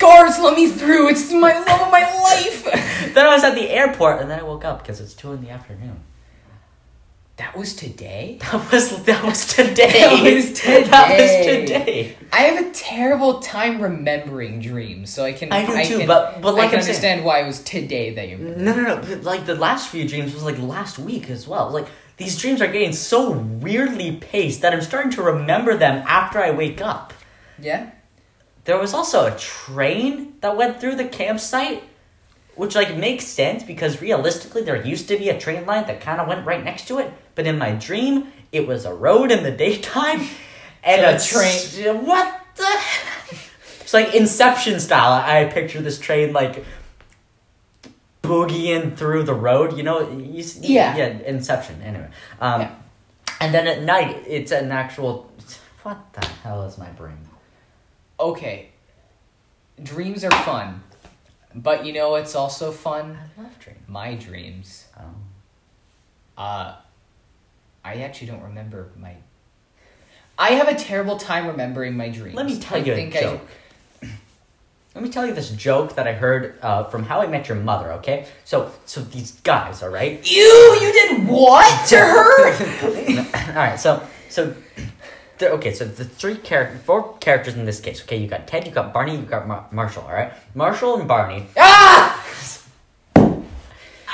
[0.00, 1.10] Guards, let me through.
[1.10, 2.64] It's my love of my life.
[3.14, 5.42] then I was at the airport, and then I woke up because it's two in
[5.42, 6.00] the afternoon.
[7.40, 8.38] That was today?
[8.52, 9.90] That was that was today.
[9.92, 10.60] That was
[10.90, 11.66] That was today.
[11.66, 12.16] today.
[12.32, 15.50] I have a terrible time remembering dreams, so I can.
[15.50, 17.62] I do too, can, but- but like I can I'm saying- understand why it was
[17.62, 18.36] today that you.
[18.36, 18.96] No, no, no.
[18.98, 21.70] but, Like the last few dreams was like last week as well.
[21.70, 21.86] Like
[22.18, 26.50] these dreams are getting so weirdly paced that I'm starting to remember them after I
[26.50, 27.14] wake up.
[27.58, 27.90] Yeah.
[28.66, 31.82] There was also a train that went through the campsite,
[32.54, 36.20] which like makes sense because realistically there used to be a train line that kind
[36.20, 37.10] of went right next to it.
[37.34, 40.26] But in my dream, it was a road in the daytime,
[40.82, 42.04] and a train.
[42.06, 42.80] What the?
[43.82, 45.12] It's like Inception style.
[45.12, 46.64] I picture this train like
[48.22, 49.76] boogieing through the road.
[49.76, 50.96] You know, you, Yeah.
[50.96, 51.82] yeah, Inception.
[51.82, 52.08] Anyway,
[52.40, 52.74] um, Yeah.
[53.40, 55.28] and then at night it's an actual.
[55.82, 57.18] What the hell is my brain?
[58.20, 58.68] Okay.
[59.82, 60.82] Dreams are fun,
[61.54, 63.18] but you know it's also fun?
[63.38, 63.78] I love dreams.
[63.88, 64.84] My dreams.
[65.00, 66.42] Oh.
[66.42, 66.74] Uh,
[67.84, 69.14] I actually don't remember my.
[70.38, 72.34] I have a terrible time remembering my dreams.
[72.34, 73.46] Let me tell I you a joke.
[74.94, 77.58] Let me tell you this joke that I heard uh, from How I Met Your
[77.58, 77.92] Mother.
[77.94, 80.20] Okay, so so these guys, all right.
[80.30, 83.48] You, you did what to her?
[83.50, 84.54] all right, so so.
[85.42, 88.02] Okay, so the three character, four characters in this case.
[88.02, 90.02] Okay, you got Ted, you got Barney, you got Mar- Marshall.
[90.02, 91.46] All right, Marshall and Barney.
[91.56, 92.16] ah!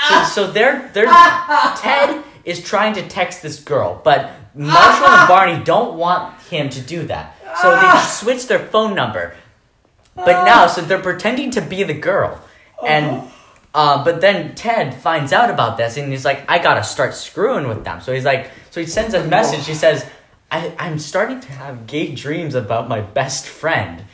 [0.08, 1.06] So, so they're they're
[1.76, 6.80] Ted is trying to text this girl, but Marshall and Barney don't want him to
[6.80, 7.36] do that.
[7.60, 9.34] So they switch their phone number.
[10.14, 12.40] But now, so they're pretending to be the girl,
[12.86, 13.28] and
[13.74, 17.68] uh, but then Ted finds out about this, and he's like, "I gotta start screwing
[17.68, 19.66] with them." So he's like, so he sends a message.
[19.66, 20.06] He says,
[20.50, 24.04] I, "I'm starting to have gay dreams about my best friend."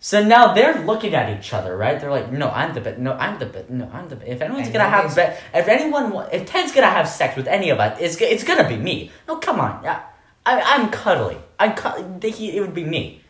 [0.00, 2.00] So now they're looking at each other, right?
[2.00, 2.98] They're like, "No, I'm the best.
[3.00, 3.68] No, I'm the best.
[3.68, 4.28] No, I'm the best.
[4.30, 7.70] If anyone's And gonna have, be- if anyone, if Ted's gonna have sex with any
[7.70, 9.10] of us, it's it's gonna be me.
[9.26, 10.02] No, come on, I,
[10.46, 11.38] I I'm cuddly.
[11.58, 13.22] I'm cu- he, it would be me.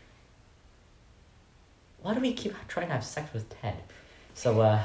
[2.03, 3.77] Why do we keep trying to have sex with Ted?
[4.35, 4.83] So, uh,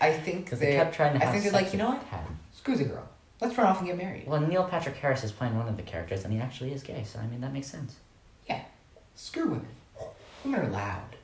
[0.00, 2.10] I think because they, they kept trying to I think they're like, you know what?
[2.10, 2.20] Ted.
[2.52, 3.08] Screw the girl.
[3.40, 4.26] Let's run off and get married.
[4.26, 7.04] Well, Neil Patrick Harris is playing one of the characters, and he actually is gay.
[7.04, 7.94] So, I mean, that makes sense.
[8.48, 8.62] Yeah.
[9.14, 9.68] Screw women.
[10.44, 11.16] Women are loud.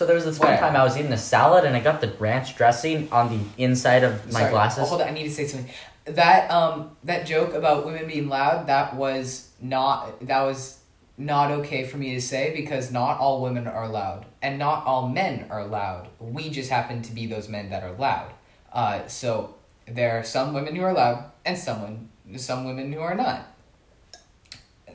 [0.00, 2.08] So there was this one time I was eating a salad and I got the
[2.18, 4.88] ranch dressing on the inside of my Sorry, glasses.
[4.88, 5.70] hold on, I need to say something.
[6.06, 10.78] That um that joke about women being loud that was not that was
[11.18, 15.06] not okay for me to say because not all women are loud and not all
[15.06, 16.08] men are loud.
[16.18, 18.32] We just happen to be those men that are loud.
[18.72, 23.14] Uh, so there are some women who are loud and someone some women who are
[23.14, 23.54] not.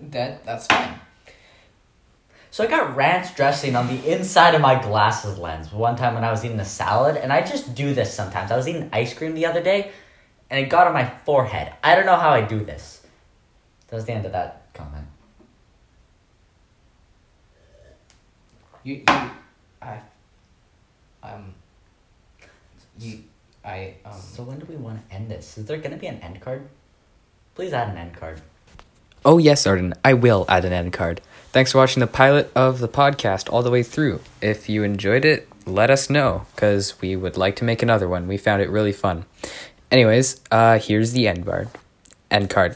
[0.01, 0.99] That that's fine.
[2.55, 6.23] So I got ranch dressing on the inside of my glasses lens one time when
[6.23, 8.49] I was eating a salad, and I just do this sometimes.
[8.49, 9.91] I was eating ice cream the other day,
[10.49, 11.73] and it got on my forehead.
[11.83, 13.05] I don't know how I do this.
[13.89, 15.05] That was the end of that comment.
[18.85, 19.29] You, you
[19.81, 19.99] I
[21.23, 21.53] um
[22.97, 23.21] you
[23.65, 25.57] I um So when do we want to end this?
[25.57, 26.69] Is there gonna be an end card?
[27.53, 28.41] Please add an end card.
[29.25, 31.19] Oh, yes, Arden, I will add an end card.
[31.55, 34.19] Thanks for watching the pilot of the podcast all the way through.
[34.41, 38.27] If you enjoyed it, let us know, because we would like to make another one.
[38.27, 39.23] We found it really fun.
[39.89, 41.69] Anyways, uh, here's the end card.
[42.29, 42.75] End card.